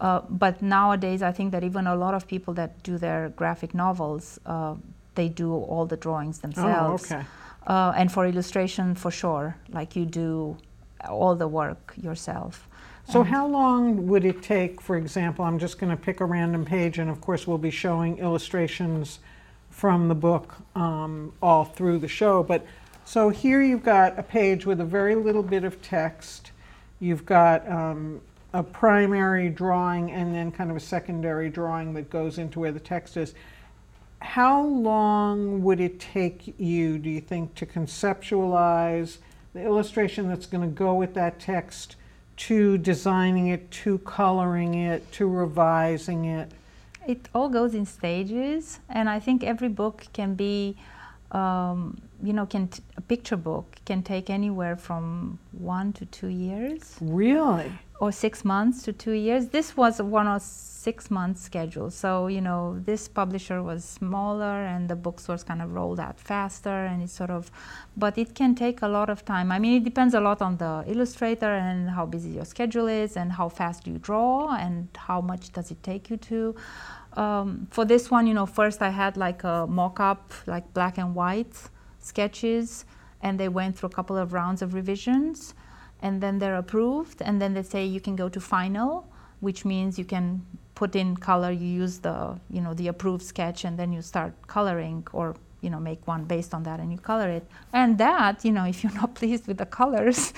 Uh, 0.06 0.22
but 0.44 0.56
nowadays, 0.62 1.22
I 1.30 1.32
think 1.38 1.52
that 1.54 1.64
even 1.64 1.88
a 1.88 1.96
lot 2.06 2.14
of 2.14 2.24
people 2.34 2.54
that 2.56 2.72
do 2.90 2.98
their 3.06 3.22
graphic 3.42 3.72
novels, 3.74 4.24
uh, 4.46 4.76
they 5.16 5.30
do 5.44 5.50
all 5.72 5.86
the 5.94 5.98
drawings 6.06 6.38
themselves. 6.46 7.12
Oh, 7.12 7.16
okay. 7.16 7.24
Uh, 7.74 8.00
and 8.00 8.08
for 8.16 8.26
illustration, 8.26 8.96
for 9.04 9.12
sure, 9.12 9.56
like 9.80 9.90
you 10.00 10.06
do 10.06 10.58
all 11.18 11.36
the 11.36 11.48
work 11.62 11.84
yourself. 12.08 12.54
So 13.14 13.22
And- 13.22 13.30
how 13.36 13.46
long 13.60 13.82
would 14.10 14.26
it 14.32 14.40
take, 14.56 14.74
for 14.88 14.96
example, 15.04 15.42
I'm 15.48 15.60
just 15.60 15.76
going 15.80 15.92
to 15.98 16.02
pick 16.08 16.18
a 16.22 16.26
random 16.26 16.64
page, 16.66 16.96
and 17.02 17.10
of 17.10 17.20
course 17.28 17.42
we'll 17.48 17.64
be 17.72 17.76
showing 17.86 18.12
illustrations 18.28 19.20
from 19.70 20.08
the 20.08 20.16
book 20.16 20.48
um, 20.76 21.14
all 21.42 21.66
through 21.78 22.00
the 22.00 22.08
show. 22.22 22.44
But 22.52 22.62
so 23.08 23.30
here 23.30 23.62
you've 23.62 23.86
got 23.86 24.20
a 24.20 24.24
page 24.24 24.66
with 24.66 24.82
a 24.82 24.86
very 24.86 25.16
little 25.16 25.42
bit 25.42 25.64
of 25.64 25.82
text. 25.82 26.52
You've 27.00 27.26
got 27.26 27.66
um, 27.72 28.20
a 28.52 28.62
primary 28.62 29.48
drawing 29.48 30.12
and 30.12 30.36
then 30.36 30.52
kind 30.52 30.70
of 30.70 30.76
a 30.76 30.82
secondary 30.82 31.50
drawing 31.50 31.94
that 31.94 32.10
goes 32.10 32.38
into 32.38 32.60
where 32.60 32.74
the 32.74 32.82
text 32.82 33.16
is. 33.16 33.34
How 34.20 34.62
long 34.62 35.64
would 35.64 35.80
it 35.80 36.02
take 36.02 36.54
you, 36.60 36.98
do 36.98 37.10
you 37.10 37.22
think, 37.22 37.56
to 37.56 37.66
conceptualize 37.66 39.20
the 39.54 39.64
illustration 39.64 40.28
that's 40.28 40.46
going 40.46 40.70
to 40.70 40.76
go 40.76 40.94
with 40.94 41.14
that 41.14 41.40
text 41.40 41.96
to 42.36 42.78
designing 42.78 43.48
it, 43.48 43.72
to 43.72 44.00
coloring 44.00 44.74
it, 44.74 45.10
to 45.14 45.30
revising 45.30 46.26
it? 46.26 46.52
It 47.08 47.30
all 47.34 47.48
goes 47.48 47.74
in 47.74 47.86
stages, 47.86 48.82
and 48.90 49.10
I 49.10 49.22
think 49.22 49.46
every 49.46 49.70
book 49.70 50.08
can 50.12 50.34
be, 50.34 50.76
um, 51.32 52.02
you 52.24 52.34
know, 52.34 52.46
can 52.46 52.68
t- 52.70 52.82
a 52.96 53.02
picture 53.02 53.38
book 53.38 53.76
can 53.86 54.02
take 54.02 54.30
anywhere 54.30 54.76
from 54.76 55.40
one 55.52 55.94
to 55.94 56.06
two 56.06 56.28
years, 56.28 56.96
Really? 57.02 57.72
or 58.00 58.12
six 58.12 58.46
months 58.46 58.84
to 58.84 58.94
two 58.94 59.12
years. 59.12 59.48
This 59.50 59.76
was 59.76 60.00
a 60.00 60.06
one 60.06 60.28
or 60.28 60.40
six 60.40 61.12
month 61.12 61.38
schedule, 61.38 61.92
so 61.92 62.28
you 62.28 62.40
know, 62.42 62.80
this 62.86 63.08
publisher 63.10 63.62
was 63.62 63.84
smaller, 63.84 64.64
and 64.66 64.90
the 64.90 64.96
books 64.96 65.28
was 65.28 65.44
kind 65.44 65.62
of 65.62 65.74
rolled 65.74 66.00
out 66.00 66.18
faster, 66.20 66.86
and 66.86 67.04
it 67.04 67.10
sort 67.10 67.30
of, 67.30 67.52
but 67.98 68.18
it 68.18 68.34
can 68.34 68.56
take 68.56 68.82
a 68.82 68.88
lot 68.88 69.10
of 69.10 69.26
time. 69.26 69.52
I 69.52 69.60
mean, 69.60 69.82
it 69.82 69.84
depends 69.84 70.14
a 70.14 70.22
lot 70.22 70.42
on 70.42 70.58
the 70.58 70.84
illustrator 70.88 71.54
and 71.54 71.90
how 71.90 72.06
busy 72.06 72.30
your 72.30 72.46
schedule 72.46 72.88
is, 72.88 73.18
and 73.18 73.34
how 73.34 73.50
fast 73.50 73.84
do 73.84 73.92
you 73.92 73.98
draw, 74.00 74.56
and 74.56 74.88
how 74.96 75.20
much 75.22 75.52
does 75.52 75.72
it 75.72 75.84
take 75.84 76.10
you 76.10 76.18
to 76.18 76.56
um, 77.18 77.68
for 77.72 77.84
this 77.84 78.12
one, 78.12 78.28
you 78.28 78.34
know, 78.34 78.46
first 78.46 78.82
I 78.82 78.90
had 78.90 79.18
like 79.18 79.44
a 79.44 79.66
mock 79.68 80.00
up, 80.00 80.32
like 80.46 80.72
black 80.74 80.98
and 81.00 81.16
white 81.16 81.56
sketches, 82.00 82.86
and 83.22 83.40
they 83.40 83.50
went 83.50 83.78
through 83.78 83.90
a 83.90 83.92
couple 83.92 84.16
of 84.16 84.34
rounds 84.34 84.62
of 84.62 84.76
revisions, 84.76 85.56
and 86.02 86.22
then 86.22 86.38
they're 86.38 86.58
approved, 86.58 87.22
and 87.24 87.42
then 87.42 87.56
they 87.56 87.64
say 87.64 87.84
you 87.84 88.00
can 88.00 88.16
go 88.16 88.30
to 88.30 88.40
final, 88.40 89.12
which 89.40 89.66
means 89.66 89.98
you 89.98 90.06
can 90.06 90.46
put 90.76 90.96
in 90.96 91.18
color, 91.18 91.52
you 91.52 91.66
use 91.66 91.98
the, 91.98 92.40
you 92.52 92.62
know, 92.62 92.76
the 92.76 92.88
approved 92.88 93.24
sketch, 93.24 93.66
and 93.66 93.80
then 93.80 93.92
you 93.92 94.04
start 94.04 94.34
coloring 94.46 95.06
or 95.12 95.36
you 95.62 95.72
know 95.72 95.80
make 95.80 96.06
one 96.06 96.24
based 96.24 96.54
on 96.54 96.62
that 96.62 96.80
and 96.80 96.92
you 96.92 97.00
color 97.00 97.30
it. 97.30 97.44
And 97.74 97.98
that 97.98 98.46
you 98.46 98.52
know 98.52 98.66
if 98.72 98.84
you're 98.84 98.94
not 98.94 99.16
pleased 99.16 99.48
with 99.48 99.58
the 99.58 99.66
colors 99.66 100.34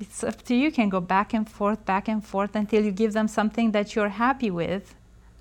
it's 0.00 0.22
up 0.22 0.42
to 0.44 0.54
you. 0.54 0.64
You 0.64 0.72
can 0.72 0.88
go 0.88 1.00
back 1.00 1.34
and 1.34 1.48
forth 1.48 1.84
back 1.84 2.08
and 2.08 2.24
forth 2.24 2.54
until 2.54 2.84
you 2.84 2.92
give 2.92 3.12
them 3.12 3.28
something 3.28 3.72
that 3.72 3.94
you're 3.94 4.08
happy 4.08 4.50
with 4.50 4.94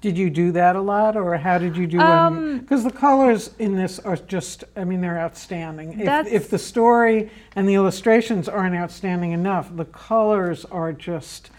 Did 0.08 0.18
you 0.18 0.30
do 0.30 0.54
that 0.54 0.78
a 0.78 0.80
lot, 0.80 1.18
or 1.18 1.36
how 1.36 1.58
did 1.58 1.76
you 1.76 1.86
do 1.86 1.98
it? 1.98 2.04
Um, 2.04 2.60
Because 2.60 2.86
the 2.86 2.92
colors 2.92 3.52
in 3.60 3.76
this 3.76 4.00
are 4.00 4.16
just, 4.16 4.64
I 4.78 4.86
mean, 4.86 5.02
they're 5.02 5.20
outstanding. 5.20 6.00
If, 6.00 6.28
if 6.28 6.50
the 6.50 6.58
story 6.58 7.30
and 7.58 7.68
the 7.68 7.74
illustrations 7.74 8.48
aren't 8.48 8.74
outstanding 8.74 9.34
enough, 9.34 9.76
the 9.76 9.84
colors 9.84 10.64
are 10.64 10.94
just, 10.94 11.52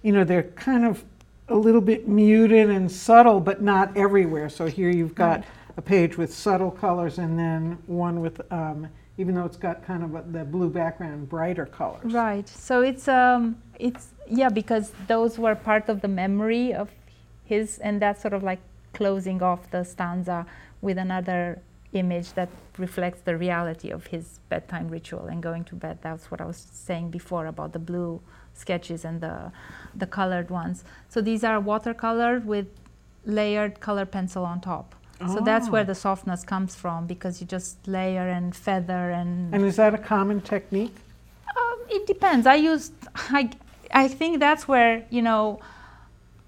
you 0.00 0.12
know, 0.12 0.24
they're 0.24 0.44
kind 0.44 0.86
of 0.86 1.04
a 1.48 1.54
little 1.54 1.82
bit 1.82 2.08
muted 2.08 2.70
and 2.70 2.90
subtle, 2.90 3.38
but 3.38 3.60
not 3.60 3.94
everywhere. 3.94 4.48
So 4.48 4.64
here 4.64 4.88
you've 4.88 5.14
got 5.14 5.44
a 5.76 5.82
page 5.82 6.16
with 6.16 6.32
subtle 6.32 6.70
colors 6.70 7.18
and 7.18 7.38
then 7.38 7.76
one 7.86 8.22
with, 8.22 8.40
um, 8.50 8.88
even 9.18 9.34
though 9.34 9.44
it's 9.44 9.58
got 9.58 9.84
kind 9.84 10.02
of 10.02 10.14
a, 10.14 10.22
the 10.22 10.44
blue 10.44 10.70
background, 10.70 11.28
brighter 11.28 11.66
colors. 11.66 12.14
Right. 12.14 12.48
So 12.48 12.80
it's 12.80 13.08
um 13.08 13.60
it's 13.78 14.08
yeah 14.26 14.48
because 14.48 14.92
those 15.06 15.38
were 15.38 15.54
part 15.54 15.90
of 15.90 16.00
the 16.00 16.08
memory 16.08 16.72
of 16.72 16.88
his 17.52 17.66
and 17.86 17.94
that's 18.02 18.20
sort 18.24 18.34
of 18.38 18.42
like 18.50 18.60
closing 18.98 19.38
off 19.50 19.60
the 19.74 19.82
stanza 19.92 20.38
with 20.86 20.96
another 21.06 21.40
image 22.02 22.28
that 22.38 22.48
reflects 22.84 23.20
the 23.28 23.34
reality 23.46 23.88
of 23.96 24.02
his 24.14 24.24
bedtime 24.52 24.86
ritual 24.96 25.24
and 25.32 25.38
going 25.48 25.64
to 25.70 25.74
bed. 25.84 25.96
That's 26.06 26.26
what 26.30 26.40
I 26.44 26.46
was 26.52 26.60
saying 26.88 27.06
before 27.18 27.46
about 27.54 27.70
the 27.76 27.82
blue 27.90 28.12
sketches 28.62 29.00
and 29.08 29.16
the 29.26 29.36
the 30.02 30.06
colored 30.18 30.48
ones. 30.62 30.76
So 31.12 31.18
these 31.30 31.42
are 31.50 31.58
watercolor 31.72 32.32
with 32.52 32.68
layered 33.38 33.74
color 33.86 34.06
pencil 34.16 34.42
on 34.52 34.58
top. 34.72 34.86
So 35.34 35.38
that's 35.50 35.68
where 35.72 35.82
Oh. 35.86 35.92
the 35.92 35.98
softness 36.08 36.40
comes 36.52 36.72
from 36.82 36.98
because 37.14 37.34
you 37.40 37.46
just 37.58 37.72
layer 37.96 38.26
and 38.38 38.46
feather 38.66 39.04
and 39.20 39.30
And 39.54 39.62
is 39.70 39.76
that 39.82 39.92
a 40.00 40.02
common 40.14 40.38
technique? 40.54 40.96
um, 41.60 41.78
it 41.96 42.02
depends. 42.12 42.44
I 42.54 42.56
use 42.72 42.86
I 43.40 43.42
I 44.04 44.04
think 44.18 44.32
that's 44.46 44.64
where 44.72 44.92
you 45.16 45.22
know 45.28 45.42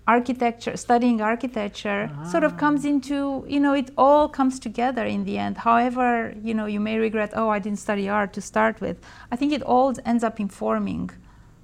architecture 0.07 0.77
studying 0.77 1.21
architecture 1.21 2.11
sort 2.29 2.43
of 2.43 2.57
comes 2.57 2.85
into 2.85 3.45
you 3.47 3.61
know 3.61 3.73
it 3.73 3.91
all 3.97 4.29
comes 4.29 4.59
together 4.59 5.05
in 5.05 5.25
the 5.25 5.39
end. 5.39 5.57
However 5.59 6.35
you 6.43 6.55
know 6.55 6.67
you 6.67 6.81
may 6.81 6.99
regret 6.99 7.31
oh 7.35 7.49
i 7.49 7.59
didn't 7.61 7.79
study 7.79 8.09
art 8.09 8.33
to 8.33 8.41
start 8.41 8.81
with. 8.81 8.97
I 9.31 9.37
think 9.37 9.53
it 9.53 9.63
all 9.63 9.95
ends 10.05 10.25
up 10.25 10.41
informing 10.41 11.11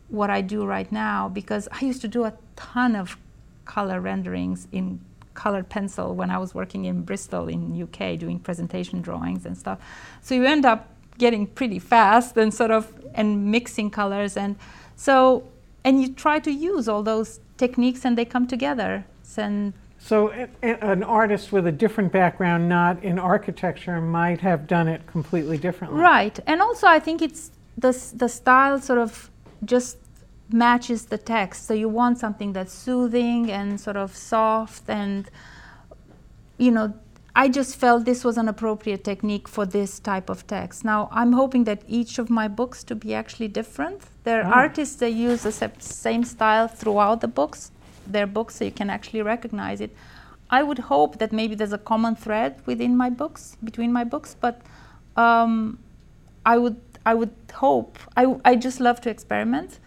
what 0.08 0.30
i 0.30 0.40
do 0.40 0.64
right 0.64 0.90
now 0.92 1.28
because 1.28 1.68
i 1.72 1.84
used 1.84 2.00
to 2.00 2.08
do 2.08 2.24
a 2.24 2.32
ton 2.56 2.94
of 2.94 3.18
color 3.64 4.00
renderings 4.00 4.68
in 4.72 5.00
colored 5.34 5.68
pencil 5.68 6.14
when 6.14 6.30
i 6.30 6.38
was 6.38 6.54
working 6.54 6.84
in 6.84 7.02
bristol 7.02 7.48
in 7.48 7.82
uk 7.82 7.98
doing 8.18 8.38
presentation 8.38 9.02
drawings 9.02 9.44
and 9.46 9.58
stuff. 9.58 9.78
So 10.22 10.36
you 10.36 10.44
end 10.44 10.64
up 10.64 10.88
getting 11.18 11.46
pretty 11.46 11.80
fast 11.80 12.36
and 12.36 12.54
sort 12.54 12.70
of 12.70 12.92
and 13.14 13.50
mixing 13.50 13.90
colors 13.90 14.36
and 14.36 14.54
so 14.94 15.42
and 15.82 16.00
you 16.00 16.12
try 16.12 16.38
to 16.38 16.52
use 16.52 16.88
all 16.88 17.02
those 17.02 17.40
techniques 17.58 18.04
and 18.04 18.16
they 18.16 18.24
come 18.24 18.46
together. 18.46 19.04
And 19.36 19.74
so 19.98 20.30
an 20.62 21.02
artist 21.02 21.52
with 21.52 21.66
a 21.66 21.72
different 21.72 22.12
background, 22.12 22.68
not 22.68 23.02
in 23.04 23.18
architecture, 23.18 24.00
might 24.00 24.40
have 24.40 24.66
done 24.66 24.88
it 24.88 25.06
completely 25.06 25.58
differently. 25.58 26.00
Right, 26.00 26.38
and 26.46 26.62
also 26.62 26.86
I 26.86 27.00
think 27.00 27.20
it's 27.20 27.50
the 27.76 27.92
the 28.14 28.28
style 28.28 28.80
sort 28.80 29.00
of 29.00 29.30
just 29.64 29.98
matches 30.50 31.06
the 31.06 31.18
text. 31.18 31.66
So 31.66 31.74
you 31.74 31.88
want 31.88 32.18
something 32.18 32.52
that's 32.52 32.72
soothing 32.72 33.50
and 33.50 33.80
sort 33.80 33.96
of 33.96 34.16
soft 34.16 34.88
and 34.88 35.30
you 36.56 36.70
know 36.70 36.94
I 37.38 37.48
just 37.48 37.76
felt 37.76 38.04
this 38.04 38.24
was 38.24 38.36
an 38.36 38.48
appropriate 38.48 39.04
technique 39.04 39.46
for 39.46 39.64
this 39.64 40.00
type 40.00 40.28
of 40.28 40.44
text. 40.48 40.84
Now, 40.84 41.08
I'm 41.12 41.32
hoping 41.34 41.62
that 41.64 41.82
each 41.86 42.18
of 42.18 42.28
my 42.28 42.48
books 42.48 42.82
to 42.82 42.96
be 42.96 43.14
actually 43.14 43.46
different. 43.46 44.02
There 44.24 44.42
are 44.42 44.52
oh. 44.52 44.62
artists 44.64 44.96
that 44.96 45.12
use 45.12 45.44
the 45.44 45.52
same 45.78 46.24
style 46.24 46.66
throughout 46.66 47.20
the 47.20 47.28
books, 47.28 47.70
their 48.08 48.26
books, 48.26 48.56
so 48.56 48.64
you 48.64 48.72
can 48.72 48.90
actually 48.90 49.22
recognize 49.22 49.80
it. 49.80 49.94
I 50.50 50.64
would 50.64 50.80
hope 50.80 51.20
that 51.20 51.30
maybe 51.30 51.54
there's 51.54 51.72
a 51.72 51.84
common 51.92 52.16
thread 52.16 52.60
within 52.66 52.96
my 52.96 53.08
books, 53.08 53.56
between 53.62 53.92
my 53.92 54.02
books, 54.02 54.34
but 54.40 54.60
um, 55.16 55.78
I 56.44 56.58
would 56.58 56.80
I 57.06 57.14
would 57.14 57.36
hope. 57.54 58.00
I, 58.16 58.34
I 58.44 58.56
just 58.56 58.80
love 58.80 59.00
to 59.02 59.10
experiment. 59.10 59.78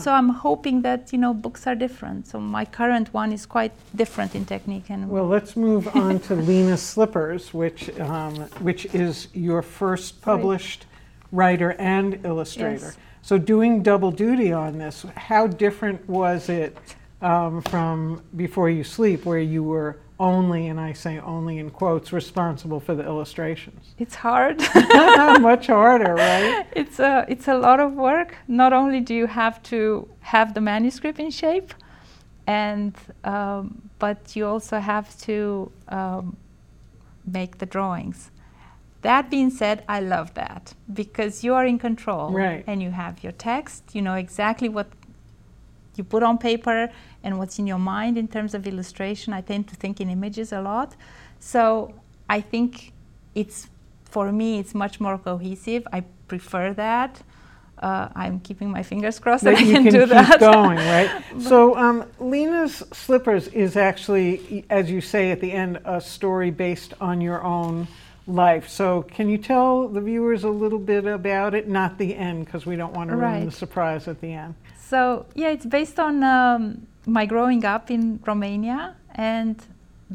So 0.00 0.12
I'm 0.12 0.28
hoping 0.28 0.82
that 0.82 1.12
you 1.12 1.18
know 1.18 1.34
books 1.34 1.66
are 1.66 1.74
different. 1.74 2.26
So 2.28 2.38
my 2.38 2.64
current 2.64 3.12
one 3.12 3.32
is 3.32 3.46
quite 3.46 3.72
different 3.96 4.34
in 4.34 4.44
technique. 4.44 4.90
And 4.90 5.08
well, 5.08 5.26
let's 5.26 5.56
move 5.56 5.88
on 5.96 6.20
to 6.20 6.34
Lena's 6.34 6.82
Slippers, 6.82 7.52
which 7.52 7.98
um, 7.98 8.36
which 8.60 8.86
is 8.94 9.28
your 9.32 9.62
first 9.62 10.22
published 10.22 10.86
right. 11.32 11.38
writer 11.38 11.72
and 11.78 12.24
illustrator. 12.24 12.86
Yes. 12.86 12.96
So 13.22 13.38
doing 13.38 13.82
double 13.82 14.10
duty 14.10 14.52
on 14.52 14.78
this, 14.78 15.06
how 15.16 15.46
different 15.46 16.08
was 16.08 16.48
it 16.48 16.76
um, 17.20 17.62
from 17.62 18.22
Before 18.36 18.68
You 18.68 18.84
Sleep, 18.84 19.24
where 19.24 19.38
you 19.38 19.62
were 19.62 19.98
only, 20.22 20.68
and 20.68 20.78
I 20.80 20.92
say 20.92 21.18
only 21.18 21.58
in 21.58 21.70
quotes, 21.70 22.12
responsible 22.12 22.80
for 22.80 22.94
the 22.94 23.04
illustrations? 23.04 23.82
It's 24.04 24.14
hard. 24.14 24.56
Much 25.50 25.66
harder, 25.66 26.14
right? 26.14 26.66
It's 26.82 26.98
a, 27.00 27.26
it's 27.28 27.48
a 27.48 27.56
lot 27.66 27.78
of 27.80 27.90
work. 27.94 28.36
Not 28.48 28.72
only 28.72 29.00
do 29.00 29.14
you 29.14 29.26
have 29.26 29.56
to 29.72 30.08
have 30.20 30.54
the 30.54 30.60
manuscript 30.60 31.18
in 31.18 31.30
shape, 31.30 31.70
and 32.46 32.94
um, 33.24 33.64
but 33.98 34.36
you 34.36 34.46
also 34.46 34.78
have 34.78 35.08
to 35.28 35.70
um, 35.88 36.36
make 37.38 37.58
the 37.58 37.66
drawings. 37.66 38.30
That 39.02 39.30
being 39.30 39.50
said, 39.50 39.84
I 39.88 40.00
love 40.00 40.34
that 40.34 40.74
because 40.92 41.44
you 41.44 41.54
are 41.54 41.66
in 41.66 41.78
control 41.78 42.30
right. 42.30 42.64
and 42.68 42.82
you 42.82 42.90
have 42.90 43.22
your 43.24 43.32
text. 43.32 43.94
You 43.94 44.02
know 44.02 44.14
exactly 44.14 44.68
what 44.68 44.88
you 45.96 46.04
put 46.04 46.22
on 46.22 46.38
paper 46.38 46.90
and 47.24 47.38
what's 47.38 47.58
in 47.58 47.66
your 47.66 47.78
mind 47.78 48.18
in 48.18 48.28
terms 48.28 48.54
of 48.54 48.66
illustration. 48.66 49.32
I 49.32 49.40
tend 49.40 49.68
to 49.68 49.76
think 49.76 50.00
in 50.00 50.10
images 50.10 50.52
a 50.52 50.60
lot. 50.60 50.94
So 51.40 51.94
I 52.28 52.40
think 52.40 52.92
it's, 53.34 53.68
for 54.04 54.32
me, 54.32 54.58
it's 54.58 54.74
much 54.74 55.00
more 55.00 55.18
cohesive. 55.18 55.86
I 55.92 56.04
prefer 56.28 56.72
that. 56.74 57.22
Uh, 57.78 58.08
I'm 58.14 58.38
keeping 58.40 58.70
my 58.70 58.84
fingers 58.84 59.18
crossed 59.18 59.42
that, 59.42 59.56
that 59.56 59.60
I 59.60 59.72
can, 59.72 59.82
can 59.84 59.92
do 59.92 60.06
that. 60.06 60.38
going, 60.38 60.76
right? 60.76 61.24
so 61.40 61.76
um, 61.76 62.04
Lena's 62.20 62.76
Slippers 62.92 63.48
is 63.48 63.76
actually, 63.76 64.64
as 64.70 64.88
you 64.88 65.00
say 65.00 65.32
at 65.32 65.40
the 65.40 65.50
end, 65.50 65.80
a 65.84 66.00
story 66.00 66.52
based 66.52 66.94
on 67.00 67.20
your 67.20 67.42
own 67.42 67.88
life. 68.28 68.68
So 68.68 69.02
can 69.02 69.28
you 69.28 69.36
tell 69.36 69.88
the 69.88 70.00
viewers 70.00 70.44
a 70.44 70.48
little 70.48 70.78
bit 70.78 71.06
about 71.06 71.54
it? 71.54 71.68
Not 71.68 71.98
the 71.98 72.14
end, 72.14 72.44
because 72.44 72.64
we 72.66 72.76
don't 72.76 72.94
want 72.94 73.10
to 73.10 73.16
ruin 73.16 73.32
right. 73.32 73.44
the 73.44 73.50
surprise 73.50 74.06
at 74.06 74.20
the 74.20 74.32
end. 74.32 74.54
So 74.78 75.26
yeah, 75.34 75.48
it's 75.48 75.66
based 75.66 75.98
on 75.98 76.22
um, 76.22 76.86
my 77.06 77.26
growing 77.26 77.64
up 77.64 77.90
in 77.90 78.20
Romania 78.26 78.96
and 79.14 79.56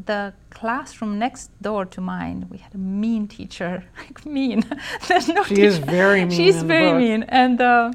the 0.06 0.32
classroom 0.50 1.18
next 1.18 1.50
door 1.60 1.84
to 1.84 2.00
mine. 2.00 2.46
We 2.50 2.58
had 2.58 2.74
a 2.74 2.78
mean 2.78 3.28
teacher, 3.28 3.84
like 3.96 4.24
mean. 4.24 4.64
There's 5.08 5.28
no 5.28 5.44
she 5.44 5.56
teacher. 5.56 5.66
is 5.66 5.78
very 5.78 6.24
mean. 6.24 6.36
She's 6.36 6.62
very 6.62 6.92
mean, 6.92 7.24
and 7.24 7.60
uh, 7.60 7.92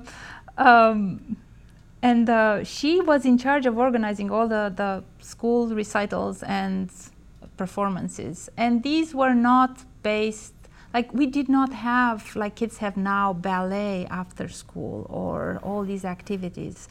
um, 0.58 1.38
and 2.02 2.30
uh, 2.30 2.64
she 2.64 3.00
was 3.00 3.26
in 3.26 3.38
charge 3.38 3.66
of 3.66 3.78
organizing 3.78 4.30
all 4.32 4.48
the 4.48 4.74
the 4.76 5.04
school 5.24 5.68
recitals 5.68 6.44
and 6.44 6.92
performances. 7.58 8.50
And 8.58 8.84
these 8.84 9.16
were 9.16 9.34
not 9.34 9.86
based 10.04 10.54
like 10.94 11.14
we 11.14 11.26
did 11.26 11.50
not 11.50 11.74
have 11.74 12.36
like 12.36 12.56
kids 12.56 12.78
have 12.78 12.98
now 12.98 13.34
ballet 13.34 14.06
after 14.10 14.48
school 14.48 15.08
or 15.10 15.60
all 15.64 15.84
these 15.84 16.06
activities 16.06 16.88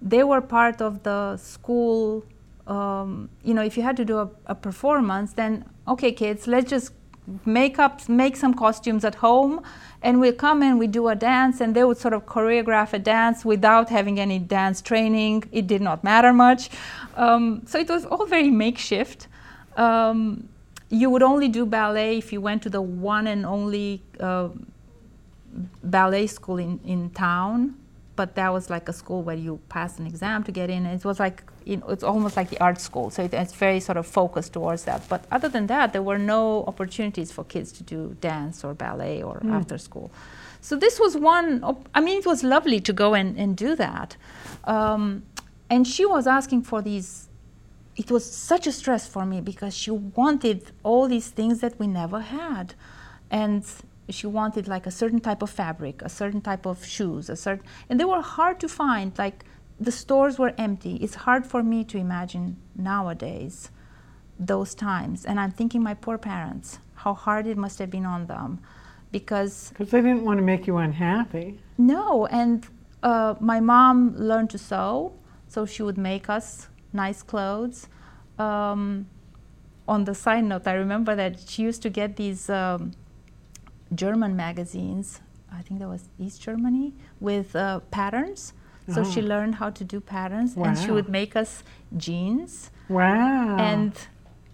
they 0.00 0.22
were 0.22 0.40
part 0.40 0.80
of 0.80 1.02
the 1.02 1.36
school 1.36 2.24
um, 2.66 3.28
you 3.42 3.54
know 3.54 3.62
if 3.62 3.76
you 3.76 3.82
had 3.82 3.96
to 3.96 4.04
do 4.04 4.18
a, 4.18 4.30
a, 4.46 4.54
performance 4.54 5.32
then 5.32 5.64
okay 5.86 6.12
kids 6.12 6.46
let's 6.46 6.68
just 6.70 6.92
make 7.44 7.78
up 7.78 8.08
make 8.08 8.36
some 8.36 8.54
costumes 8.54 9.04
at 9.04 9.16
home 9.16 9.62
and 10.02 10.20
we'll 10.20 10.32
come 10.32 10.62
and 10.62 10.78
we 10.78 10.86
do 10.86 11.08
a 11.08 11.14
dance 11.14 11.60
and 11.60 11.74
they 11.74 11.84
would 11.84 11.96
sort 11.96 12.14
of 12.14 12.24
choreograph 12.26 12.92
a 12.92 12.98
dance 12.98 13.44
without 13.44 13.88
having 13.88 14.20
any 14.20 14.38
dance 14.38 14.80
training. 14.80 15.44
It 15.50 15.66
did 15.66 15.82
not 15.82 16.04
matter 16.04 16.32
much. 16.32 16.70
Um, 17.16 17.62
so 17.66 17.78
it 17.78 17.88
was 17.88 18.04
all 18.06 18.26
very 18.26 18.50
makeshift. 18.50 19.26
Um, 19.76 20.48
you 20.88 21.10
would 21.10 21.22
only 21.22 21.48
do 21.48 21.66
ballet 21.66 22.18
if 22.18 22.32
you 22.32 22.40
went 22.40 22.62
to 22.62 22.70
the 22.70 22.80
one 22.80 23.26
and 23.26 23.44
only 23.44 24.02
uh, 24.20 24.48
ballet 25.82 26.28
school 26.28 26.58
in, 26.58 26.80
in 26.84 27.10
town 27.10 27.74
but 28.18 28.34
that 28.34 28.52
was 28.52 28.68
like 28.68 28.86
a 28.88 28.92
school 28.92 29.22
where 29.22 29.40
you 29.46 29.60
pass 29.68 30.00
an 30.00 30.06
exam 30.12 30.42
to 30.42 30.50
get 30.50 30.68
in. 30.68 30.84
It 30.86 31.04
was 31.04 31.20
like 31.20 31.44
you 31.64 31.76
know, 31.76 31.86
it's 31.94 32.02
almost 32.02 32.34
like 32.36 32.50
the 32.50 32.60
art 32.68 32.80
school. 32.80 33.10
So 33.10 33.22
it, 33.26 33.32
it's 33.32 33.54
very 33.66 33.78
sort 33.78 33.98
of 34.02 34.06
focused 34.20 34.52
towards 34.54 34.82
that. 34.88 35.00
But 35.08 35.20
other 35.30 35.48
than 35.48 35.68
that 35.68 35.92
there 35.94 36.02
were 36.10 36.18
no 36.18 36.64
opportunities 36.70 37.30
for 37.30 37.44
kids 37.44 37.70
to 37.78 37.82
do 37.84 38.16
dance 38.20 38.64
or 38.64 38.74
ballet 38.74 39.22
or 39.22 39.36
mm. 39.38 39.52
after 39.58 39.78
school. 39.78 40.10
So 40.60 40.74
this 40.84 40.98
was 40.98 41.12
one 41.16 41.62
op- 41.62 41.88
i 41.94 42.00
mean 42.06 42.16
it 42.22 42.26
was 42.26 42.42
lovely 42.42 42.80
to 42.88 42.92
go 43.04 43.08
and, 43.14 43.38
and 43.42 43.50
do 43.56 43.70
that. 43.86 44.16
Um, 44.64 45.02
and 45.70 45.86
she 45.94 46.04
was 46.14 46.26
asking 46.26 46.62
for 46.70 46.82
these 46.82 47.28
it 48.02 48.10
was 48.10 48.24
such 48.52 48.64
a 48.72 48.72
stress 48.80 49.04
for 49.14 49.24
me 49.32 49.38
because 49.50 49.74
she 49.82 49.92
wanted 50.22 50.58
all 50.88 51.04
these 51.14 51.28
things 51.38 51.56
that 51.62 51.74
we 51.80 51.86
never 52.02 52.20
had. 52.40 52.66
And 53.30 53.62
she 54.10 54.26
wanted 54.26 54.68
like 54.68 54.86
a 54.86 54.90
certain 54.90 55.20
type 55.20 55.42
of 55.42 55.50
fabric, 55.50 56.02
a 56.02 56.08
certain 56.08 56.40
type 56.40 56.66
of 56.66 56.84
shoes, 56.84 57.28
a 57.28 57.36
certain 57.36 57.64
and 57.88 58.00
they 58.00 58.04
were 58.04 58.22
hard 58.22 58.60
to 58.60 58.68
find. 58.68 59.16
Like 59.18 59.44
the 59.78 59.92
stores 59.92 60.38
were 60.38 60.54
empty. 60.58 60.96
It's 60.96 61.14
hard 61.14 61.46
for 61.46 61.62
me 61.62 61.84
to 61.84 61.98
imagine 61.98 62.56
nowadays 62.76 63.70
those 64.38 64.74
times. 64.74 65.24
And 65.24 65.38
I'm 65.38 65.50
thinking 65.50 65.82
my 65.82 65.94
poor 65.94 66.18
parents, 66.18 66.78
how 66.94 67.14
hard 67.14 67.46
it 67.46 67.56
must 67.56 67.78
have 67.78 67.90
been 67.90 68.06
on 68.06 68.26
them 68.26 68.60
because 69.12 69.70
because 69.70 69.90
they 69.90 70.00
didn't 70.00 70.24
want 70.24 70.38
to 70.38 70.44
make 70.44 70.66
you 70.66 70.76
unhappy. 70.76 71.60
No, 71.76 72.26
and 72.26 72.66
uh, 73.02 73.34
my 73.40 73.60
mom 73.60 74.16
learned 74.16 74.50
to 74.50 74.58
sew, 74.58 75.12
so 75.48 75.66
she 75.66 75.82
would 75.82 75.98
make 75.98 76.28
us 76.28 76.68
nice 76.92 77.22
clothes. 77.22 77.88
Um, 78.38 79.06
on 79.86 80.04
the 80.04 80.14
side 80.14 80.44
note, 80.44 80.66
I 80.66 80.74
remember 80.74 81.16
that 81.16 81.40
she 81.48 81.62
used 81.62 81.82
to 81.82 81.90
get 81.90 82.16
these 82.16 82.50
um, 82.50 82.92
German 83.94 84.36
magazines. 84.36 85.20
I 85.52 85.62
think 85.62 85.80
that 85.80 85.88
was 85.88 86.08
East 86.18 86.42
Germany 86.42 86.92
with 87.20 87.56
uh, 87.56 87.80
patterns. 87.90 88.52
So 88.92 89.02
oh. 89.02 89.04
she 89.04 89.20
learned 89.20 89.56
how 89.56 89.70
to 89.70 89.84
do 89.84 90.00
patterns, 90.00 90.56
wow. 90.56 90.66
and 90.68 90.78
she 90.78 90.90
would 90.90 91.08
make 91.08 91.36
us 91.36 91.62
jeans. 91.96 92.70
Wow! 92.88 93.56
And 93.58 93.92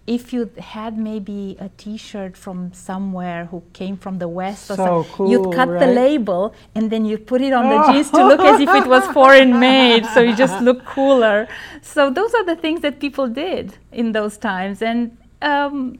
if 0.07 0.33
you 0.33 0.51
had 0.59 0.97
maybe 0.97 1.55
a 1.59 1.69
T-shirt 1.69 2.35
from 2.35 2.73
somewhere 2.73 3.45
who 3.45 3.63
came 3.73 3.95
from 3.95 4.19
the 4.19 4.27
West, 4.27 4.69
or 4.71 4.75
so 4.75 5.07
cool, 5.13 5.31
you'd 5.31 5.53
cut 5.53 5.69
right? 5.69 5.79
the 5.79 5.87
label 5.87 6.53
and 6.75 6.91
then 6.91 7.05
you'd 7.05 7.25
put 7.25 7.41
it 7.41 7.53
on 7.53 7.69
the 7.69 7.91
jeans 7.91 8.11
to 8.11 8.27
look 8.27 8.41
as 8.41 8.59
if 8.59 8.69
it 8.69 8.87
was 8.87 9.05
foreign 9.13 9.57
made, 9.57 10.05
so 10.07 10.19
you 10.19 10.35
just 10.45 10.61
look 10.61 10.83
cooler. 10.85 11.47
So 11.81 12.09
those 12.09 12.33
are 12.33 12.43
the 12.43 12.55
things 12.57 12.81
that 12.81 12.99
people 12.99 13.29
did 13.29 13.77
in 13.91 14.11
those 14.11 14.37
times, 14.37 14.81
and 14.81 15.17
um, 15.41 15.99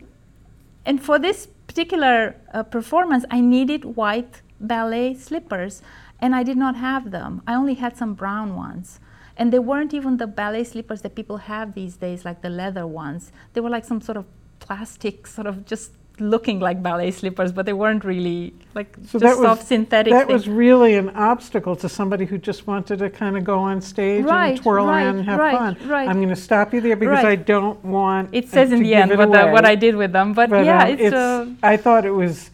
and 0.85 1.01
for 1.01 1.17
this 1.17 1.47
particular 1.75 2.37
uh, 2.53 2.63
performance, 2.63 3.25
I 3.29 3.41
needed 3.41 3.83
white 3.97 4.41
ballet 4.61 5.13
slippers, 5.13 5.81
and 6.21 6.33
I 6.33 6.41
did 6.41 6.55
not 6.55 6.77
have 6.77 7.11
them. 7.11 7.41
I 7.45 7.53
only 7.53 7.73
had 7.73 7.97
some 7.97 8.13
brown 8.13 8.55
ones. 8.55 9.01
And 9.35 9.51
they 9.51 9.59
weren't 9.59 9.93
even 9.93 10.15
the 10.15 10.25
ballet 10.25 10.63
slippers 10.63 11.01
that 11.01 11.15
people 11.15 11.35
have 11.35 11.73
these 11.73 11.97
days, 11.97 12.23
like 12.23 12.41
the 12.41 12.49
leather 12.49 12.87
ones. 12.87 13.33
They 13.51 13.59
were 13.59 13.69
like 13.69 13.83
some 13.83 13.99
sort 13.99 14.15
of 14.15 14.25
plastic, 14.59 15.27
sort 15.37 15.47
of 15.47 15.65
just 15.65 15.91
looking 16.19 16.59
like 16.59 16.81
ballet 16.81 17.11
slippers, 17.11 17.51
but 17.51 17.65
they 17.65 17.73
weren't 17.73 18.03
really 18.03 18.53
like 18.73 18.95
So 19.07 19.19
just 19.19 19.23
that 19.23 19.37
was- 19.37 19.45
soft 19.45 19.67
synthetic. 19.67 20.11
That 20.13 20.27
thing. 20.27 20.33
was 20.33 20.47
really 20.47 20.95
an 20.95 21.09
obstacle 21.11 21.75
to 21.77 21.89
somebody 21.89 22.25
who 22.25 22.37
just 22.37 22.67
wanted 22.67 22.99
to 22.99 23.09
kind 23.09 23.37
of 23.37 23.43
go 23.43 23.59
on 23.59 23.81
stage 23.81 24.23
Right, 24.25 24.49
and 24.49 24.61
twirl 24.61 24.85
right, 24.85 25.03
around 25.03 25.17
and 25.19 25.25
have 25.27 25.39
right, 25.39 25.57
fun. 25.57 25.77
right. 25.87 26.07
I'm 26.07 26.17
going 26.17 26.29
to 26.29 26.35
stop 26.35 26.73
you 26.73 26.81
there 26.81 26.95
because. 26.95 27.23
I 27.25 27.35
don't 27.35 27.83
want 27.83 28.29
it 28.33 28.49
says 28.49 28.71
in 28.71 28.81
the 28.81 28.93
end 28.95 29.11
what, 29.17 29.31
the, 29.31 29.47
what. 29.49 29.65
I 29.65 29.75
did 29.75 29.95
with 29.95 30.11
them, 30.13 30.33
but, 30.33 30.49
But, 30.49 30.65
yeah, 30.65 30.83
um, 30.83 30.89
it's, 30.99 31.13
uh, 31.13 31.47
I 31.63 31.77
thought 31.77 32.05
it 32.05 32.11
was, 32.11 32.51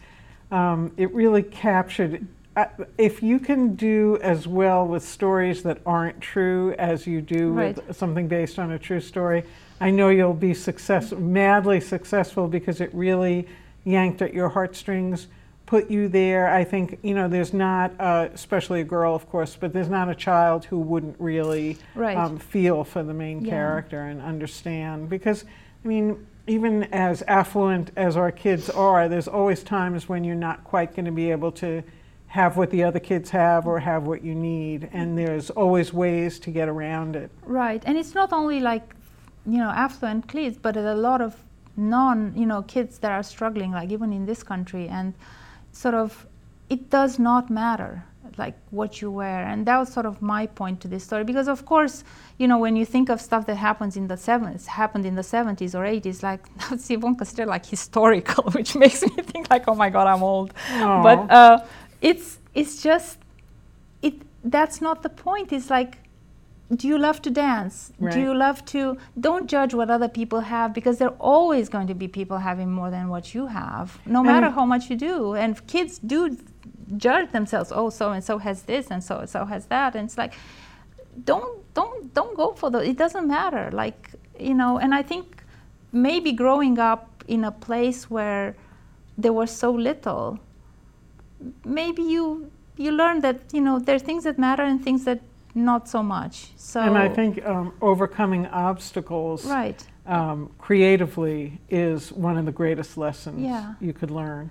um, 0.50 0.92
it 0.96 1.12
really 1.14 1.42
captured. 1.42 2.26
Uh, 2.54 2.66
if 2.98 3.22
you 3.22 3.38
can 3.38 3.74
do 3.76 4.18
as 4.22 4.46
well 4.46 4.86
with 4.86 5.02
stories 5.02 5.62
that 5.62 5.78
aren't 5.86 6.20
true 6.20 6.74
as 6.78 7.06
you 7.06 7.22
do 7.22 7.54
with 7.54 7.96
something 7.96 8.28
based 8.28 8.58
on 8.58 8.72
a 8.72 8.78
true 8.78 9.00
story, 9.00 9.42
I 9.80 9.90
know 9.90 10.10
you'll 10.10 10.34
be 10.34 10.52
success, 10.52 11.12
madly 11.12 11.80
successful 11.80 12.48
because 12.48 12.82
it 12.82 12.90
really 12.92 13.48
yanked 13.84 14.20
at 14.20 14.34
your 14.34 14.50
heartstrings, 14.50 15.28
put 15.64 15.90
you 15.90 16.08
there. 16.08 16.48
I 16.54 16.62
think 16.62 16.98
you 17.02 17.14
know 17.14 17.26
there's 17.26 17.54
not, 17.54 17.92
uh, 17.98 18.28
especially 18.34 18.82
a 18.82 18.84
girl, 18.84 19.14
of 19.14 19.30
course, 19.30 19.56
but 19.58 19.72
there's 19.72 19.88
not 19.88 20.10
a 20.10 20.14
child 20.14 20.66
who 20.66 20.78
wouldn't 20.78 21.16
really 21.18 21.78
Right. 21.94 22.18
um, 22.18 22.38
feel 22.38 22.84
for 22.84 23.02
the 23.02 23.14
main 23.14 23.42
Yeah. 23.42 23.50
character 23.50 24.02
and 24.02 24.20
understand 24.20 25.08
because 25.08 25.46
I 25.84 25.88
mean 25.88 26.26
even 26.46 26.82
as 26.92 27.22
affluent 27.28 27.92
as 27.96 28.16
our 28.16 28.30
kids 28.32 28.68
are 28.68 29.08
there's 29.08 29.28
always 29.28 29.62
times 29.62 30.08
when 30.08 30.22
you're 30.24 30.34
not 30.34 30.64
quite 30.64 30.94
going 30.94 31.06
to 31.06 31.12
be 31.12 31.30
able 31.30 31.52
to 31.52 31.82
have 32.32 32.56
what 32.56 32.70
the 32.70 32.82
other 32.82 32.98
kids 33.10 33.28
have 33.28 33.66
or 33.66 33.78
have 33.78 34.02
what 34.04 34.24
you 34.24 34.34
need 34.34 34.88
and 34.92 35.18
there's 35.18 35.50
always 35.50 35.92
ways 35.92 36.38
to 36.38 36.50
get 36.50 36.66
around 36.66 37.14
it 37.14 37.30
Right, 37.44 37.82
and 37.84 37.98
it's 37.98 38.14
not 38.14 38.32
only 38.32 38.58
like 38.60 38.94
you 39.46 39.58
know 39.58 39.70
affluent 39.70 40.28
kids, 40.28 40.56
but 40.56 40.76
a 40.76 40.94
lot 40.94 41.20
of 41.20 41.36
non 41.76 42.32
you 42.36 42.46
know 42.46 42.62
kids 42.62 42.98
that 42.98 43.12
are 43.12 43.22
struggling, 43.22 43.72
like 43.72 43.90
even 43.90 44.12
in 44.12 44.26
this 44.26 44.42
country, 44.42 44.88
and 44.88 45.14
sort 45.72 45.94
of 45.94 46.26
it 46.68 46.90
does 46.90 47.18
not 47.18 47.50
matter 47.50 48.04
like 48.38 48.56
what 48.70 49.02
you 49.02 49.10
wear, 49.10 49.44
and 49.44 49.66
that 49.66 49.76
was 49.76 49.92
sort 49.92 50.06
of 50.06 50.22
my 50.22 50.46
point 50.46 50.80
to 50.80 50.88
this 50.88 51.04
story 51.04 51.24
because 51.24 51.48
of 51.48 51.66
course 51.66 52.02
you 52.38 52.48
know 52.48 52.56
when 52.56 52.76
you 52.76 52.86
think 52.86 53.10
of 53.10 53.20
stuff 53.20 53.44
that 53.46 53.56
happens 53.56 53.96
in 53.96 54.06
the 54.06 54.16
seventies, 54.16 54.66
happened 54.66 55.04
in 55.04 55.14
the 55.16 55.22
seventies 55.22 55.74
or 55.74 55.84
eighties, 55.84 56.22
like 56.22 56.42
that's 56.70 56.90
even 56.90 57.14
considered 57.16 57.48
like 57.48 57.66
historical, 57.66 58.44
which 58.52 58.74
makes 58.74 59.02
me 59.02 59.10
think 59.22 59.50
like 59.50 59.64
oh 59.68 59.74
my 59.74 59.90
god 59.90 60.06
I'm 60.06 60.22
old, 60.22 60.54
Aw. 60.70 61.02
but 61.02 61.30
uh, 61.30 61.64
it's 62.02 62.38
it's 62.54 62.82
just 62.82 63.18
it 64.02 64.14
that's 64.44 64.80
not 64.80 65.02
the 65.02 65.08
point. 65.08 65.52
It's 65.52 65.70
like 65.70 65.98
do 66.74 66.88
you 66.88 66.98
love 66.98 67.20
to 67.22 67.30
dance? 67.30 67.92
Right. 67.98 68.14
do 68.14 68.20
you 68.20 68.34
love 68.34 68.64
to 68.66 68.96
don't 69.18 69.46
judge 69.48 69.74
what 69.74 69.90
other 69.90 70.08
people 70.08 70.40
have 70.40 70.72
because 70.72 70.98
there 70.98 71.08
are 71.08 71.20
always 71.20 71.68
going 71.68 71.86
to 71.86 71.94
be 71.94 72.08
people 72.08 72.38
having 72.38 72.70
more 72.72 72.90
than 72.90 73.08
what 73.08 73.34
you 73.34 73.46
have 73.46 73.98
no 74.06 74.22
matter 74.22 74.50
how 74.50 74.64
much 74.64 74.90
you 74.90 74.96
do. 74.96 75.34
And 75.34 75.64
kids 75.66 75.98
do 75.98 76.36
judge 76.96 77.30
themselves 77.32 77.72
oh 77.74 77.88
so 77.90 78.12
and 78.12 78.22
so 78.22 78.38
has 78.38 78.62
this 78.62 78.90
and 78.90 79.02
so 79.02 79.18
and 79.18 79.30
so 79.30 79.44
has 79.44 79.66
that. 79.66 79.94
And 79.94 80.06
it's 80.06 80.18
like 80.18 80.34
don't 81.24 81.62
don't 81.74 82.12
don't 82.14 82.36
go 82.36 82.52
for 82.52 82.70
those 82.70 82.86
it 82.86 82.96
doesn't 82.96 83.28
matter. 83.28 83.70
Like 83.72 84.10
you 84.38 84.54
know 84.54 84.78
and 84.78 84.94
i 84.94 85.02
think 85.02 85.44
maybe 85.92 86.32
growing 86.32 86.78
up 86.78 87.24
in 87.28 87.44
a 87.44 87.52
place 87.52 88.10
where 88.10 88.56
there 89.18 89.32
was 89.32 89.50
so 89.50 89.70
little 89.70 90.38
maybe 91.64 92.02
you 92.02 92.50
you 92.76 92.90
learn 92.92 93.20
that 93.20 93.36
you 93.52 93.60
know 93.60 93.78
there 93.78 93.96
are 93.96 94.04
things 94.10 94.24
that 94.24 94.38
matter 94.38 94.62
and 94.62 94.82
things 94.82 95.04
that 95.04 95.20
not 95.54 95.88
so 95.88 96.02
much 96.02 96.34
so 96.56 96.80
and 96.80 96.96
i 96.96 97.08
think 97.08 97.44
um, 97.46 97.72
overcoming 97.80 98.46
obstacles 98.46 99.44
right 99.46 99.86
um, 100.06 100.50
creatively 100.58 101.60
is 101.68 102.10
one 102.12 102.36
of 102.40 102.44
the 102.46 102.52
greatest 102.52 102.96
lessons 102.96 103.38
Yeah. 103.40 103.74
you 103.80 103.92
could 103.92 104.10
learn 104.10 104.50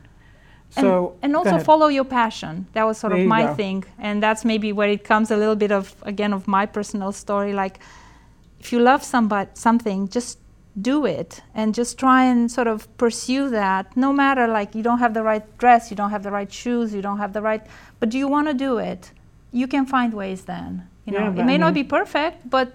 and, 0.78 0.84
so 0.86 1.18
and 1.24 1.34
go 1.34 1.40
also 1.40 1.50
ahead. 1.56 1.66
follow 1.66 1.88
your 1.88 2.06
passion 2.06 2.66
that 2.74 2.86
was 2.86 2.98
sort 3.00 3.14
There 3.14 3.22
of 3.24 3.28
my 3.28 3.44
go. 3.48 3.56
thing 3.56 3.84
and 4.00 4.22
that's 4.24 4.46
maybe 4.46 4.72
where 4.72 4.90
it 4.98 5.04
comes 5.04 5.32
a 5.32 5.38
little 5.38 5.56
bit 5.58 5.72
of 5.72 5.96
again 6.04 6.34
of 6.34 6.48
my 6.48 6.66
personal 6.66 7.12
story 7.12 7.52
like 7.64 7.80
if 8.62 8.72
you 8.72 8.80
love 8.80 9.04
somebody 9.04 9.50
something 9.56 10.08
just 10.18 10.38
do 10.80 11.06
it 11.06 11.42
and 11.54 11.76
just 11.76 11.98
try 12.00 12.24
and 12.24 12.50
sort 12.52 12.68
of 12.68 12.88
pursue 12.98 13.50
that 13.50 13.96
no 13.98 14.14
matter 14.14 14.48
like 14.48 14.74
you 14.74 14.82
don't 14.82 15.00
have 15.00 15.14
the 15.14 15.22
right 15.22 15.58
dress 15.58 15.92
you 15.92 15.98
don't 15.98 16.12
have 16.12 16.24
the 16.24 16.32
right 16.32 16.52
shoes 16.52 16.94
you 16.94 17.02
don't 17.02 17.18
have 17.18 17.34
the 17.34 17.42
right 17.42 17.66
but 18.00 18.10
do 18.10 18.18
you 18.18 18.28
want 18.28 18.48
to 18.48 18.54
do 18.54 18.78
it? 18.78 19.12
You 19.52 19.68
can 19.68 19.86
find 19.86 20.14
ways 20.14 20.44
then 20.46 20.88
you 21.06 21.12
know? 21.14 21.32
But 21.32 21.40
it 21.40 21.44
I 21.44 21.46
may 21.46 21.58
not 21.58 21.74
mean- 21.74 21.84
be 21.84 21.90
perfect 21.90 22.50
but 22.50 22.74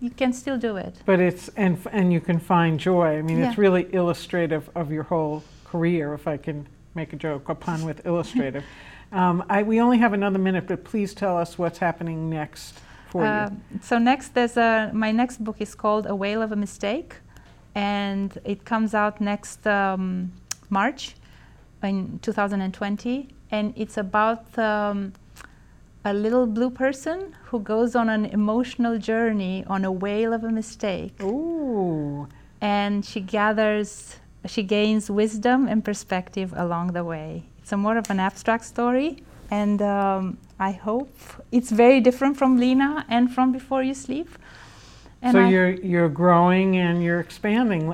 you 0.00 0.10
can 0.10 0.32
still 0.32 0.58
do 0.58 0.76
it. 0.76 0.96
But 1.06 1.20
it's 1.20 1.48
and 1.56 1.78
and 1.92 2.12
you 2.12 2.20
can 2.20 2.40
find 2.40 2.78
joy. 2.80 3.18
I 3.18 3.22
mean, 3.22 3.40
it's 3.40 3.56
really 3.56 3.86
illustrative 3.94 4.68
of 4.74 4.90
your 4.90 5.04
whole 5.04 5.44
career, 5.64 6.12
if 6.12 6.26
I 6.26 6.36
can 6.38 6.66
make 6.96 7.12
a 7.12 7.16
joke, 7.16 7.48
a 7.48 7.54
pun 7.54 7.84
with 7.84 8.04
illustrative. 8.10 8.64
um, 9.12 9.44
I, 9.48 9.62
we 9.62 9.80
only 9.80 9.98
have 9.98 10.12
another 10.12 10.40
minute, 10.40 10.66
but 10.66 10.82
please 10.82 11.14
tell 11.14 11.38
us 11.38 11.56
what's 11.56 11.78
happening 11.78 12.28
next 12.28 12.80
for 13.12 13.24
Uh, 13.24 13.50
so 13.82 13.98
next, 13.98 14.34
there's 14.34 14.56
a 14.56 14.90
my 15.04 15.12
next 15.12 15.44
book 15.44 15.58
is 15.60 15.74
called 15.74 16.04
A 16.06 16.16
Whale 16.22 16.42
of 16.42 16.50
a 16.52 16.56
Mistake, 16.56 17.10
and 17.74 18.30
it 18.44 18.64
comes 18.64 18.94
out 18.94 19.20
next 19.20 19.66
um, 19.66 20.32
March 20.70 21.14
in 21.82 22.18
2020, 22.22 23.28
and 23.50 23.74
it's 23.76 23.98
about 23.98 24.44
um, 24.58 25.12
a 26.04 26.14
little 26.14 26.46
blue 26.46 26.70
person 26.70 27.18
who 27.48 27.60
goes 27.60 27.94
on 27.94 28.08
an 28.08 28.24
emotional 28.26 28.96
journey 28.98 29.64
on 29.66 29.84
a 29.84 29.92
whale 29.92 30.32
of 30.32 30.42
a 30.44 30.50
mistake. 30.50 31.14
Ooh, 31.22 32.26
and 32.60 33.04
she 33.04 33.20
gathers, 33.20 34.16
she 34.46 34.62
gains 34.62 35.10
wisdom 35.10 35.68
and 35.68 35.84
perspective 35.84 36.54
along 36.56 36.92
the 36.92 37.04
way. 37.04 37.44
It's 37.58 37.72
a 37.72 37.76
more 37.76 37.96
of 37.98 38.08
an 38.10 38.20
abstract 38.20 38.64
story, 38.64 39.22
and 39.52 39.82
um, 39.82 40.38
I 40.58 40.72
hope 40.72 41.14
it's 41.52 41.70
very 41.70 42.00
different 42.00 42.38
from 42.38 42.56
Lena 42.56 43.04
and 43.08 43.30
from 43.30 43.52
Before 43.52 43.82
You 43.82 43.92
Sleep. 43.92 44.30
And 45.20 45.34
so 45.34 45.40
I, 45.40 45.48
you're 45.50 45.72
you're 45.92 46.08
growing 46.08 46.76
and 46.76 47.04
you're 47.04 47.20
expanding 47.20 47.92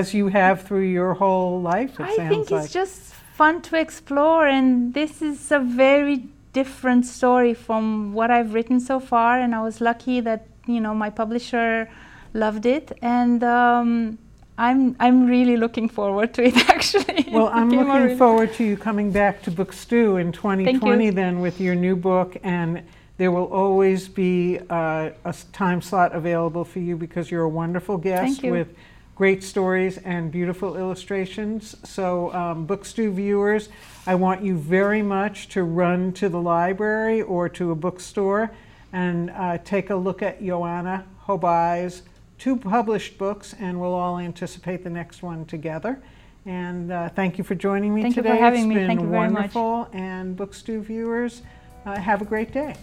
as 0.00 0.14
you 0.14 0.28
have 0.28 0.62
through 0.66 0.88
your 0.98 1.12
whole 1.12 1.60
life. 1.60 2.00
It 2.00 2.04
I 2.04 2.16
sounds 2.16 2.30
think 2.30 2.50
like. 2.50 2.64
it's 2.64 2.72
just 2.72 2.98
fun 3.40 3.60
to 3.68 3.78
explore, 3.78 4.46
and 4.46 4.94
this 4.94 5.20
is 5.20 5.52
a 5.52 5.60
very 5.60 6.16
different 6.54 7.04
story 7.04 7.52
from 7.52 8.14
what 8.14 8.30
I've 8.30 8.54
written 8.54 8.80
so 8.80 8.98
far. 8.98 9.38
And 9.38 9.54
I 9.54 9.60
was 9.62 9.80
lucky 9.80 10.20
that 10.20 10.46
you 10.66 10.80
know 10.80 10.94
my 10.94 11.10
publisher 11.10 11.90
loved 12.32 12.64
it, 12.64 12.96
and 13.02 13.44
um, 13.44 14.18
I'm 14.56 14.94
I'm 15.00 15.26
really 15.26 15.56
looking 15.56 15.88
forward 15.88 16.32
to 16.34 16.44
it. 16.44 16.56
Actually, 16.70 17.26
Well, 17.30 17.48
I'm 17.48 17.70
looking 17.70 17.88
really- 17.88 18.16
forward 18.16 18.52
to 18.54 18.64
you 18.64 18.76
coming 18.76 19.10
back 19.10 19.42
to 19.42 19.50
Book 19.50 19.72
Stew 19.72 20.16
in 20.16 20.32
2020 20.32 21.10
then 21.10 21.40
with 21.40 21.60
your 21.60 21.74
new 21.74 21.96
book, 21.96 22.36
and 22.42 22.82
there 23.16 23.30
will 23.30 23.46
always 23.52 24.08
be 24.08 24.58
uh, 24.70 25.10
a 25.24 25.34
time 25.52 25.80
slot 25.82 26.14
available 26.14 26.64
for 26.64 26.78
you 26.80 26.96
because 26.96 27.30
you're 27.30 27.42
a 27.44 27.48
wonderful 27.48 27.96
guest 27.96 28.42
with 28.42 28.68
great 29.16 29.44
stories 29.44 29.98
and 29.98 30.32
beautiful 30.32 30.76
illustrations. 30.76 31.76
So, 31.84 32.32
um, 32.34 32.66
Book 32.66 32.84
Stew 32.84 33.12
viewers, 33.12 33.68
I 34.06 34.16
want 34.16 34.42
you 34.42 34.56
very 34.56 35.02
much 35.02 35.48
to 35.50 35.62
run 35.62 36.12
to 36.14 36.28
the 36.28 36.40
library 36.40 37.22
or 37.22 37.48
to 37.50 37.70
a 37.70 37.74
bookstore 37.76 38.50
and 38.92 39.30
uh, 39.30 39.58
take 39.64 39.90
a 39.90 39.94
look 39.96 40.20
at 40.22 40.40
Ioana 40.40 41.04
Hobai's 41.26 42.02
two 42.38 42.56
published 42.56 43.18
books, 43.18 43.54
and 43.58 43.80
we'll 43.80 43.94
all 43.94 44.18
anticipate 44.18 44.84
the 44.84 44.90
next 44.90 45.22
one 45.22 45.44
together. 45.46 46.02
And 46.46 46.92
uh, 46.92 47.08
thank 47.10 47.38
you 47.38 47.44
for 47.44 47.54
joining 47.54 47.94
me 47.94 48.02
Thank 48.02 48.16
you 48.16 48.22
for 48.22 48.28
today. 48.28 48.40
having 48.40 48.60
it's 48.60 48.68
me. 48.68 48.74
been 48.74 48.86
Thank 48.86 49.00
you 49.00 49.08
very 49.08 49.30
much. 49.30 49.54
wonderful. 49.54 49.88
And 49.92 50.36
Book 50.36 50.52
Stew 50.52 50.82
viewers, 50.82 51.42
uh, 51.86 51.98
have 51.98 52.20
a 52.20 52.24
great 52.24 52.52
day. 52.52 52.74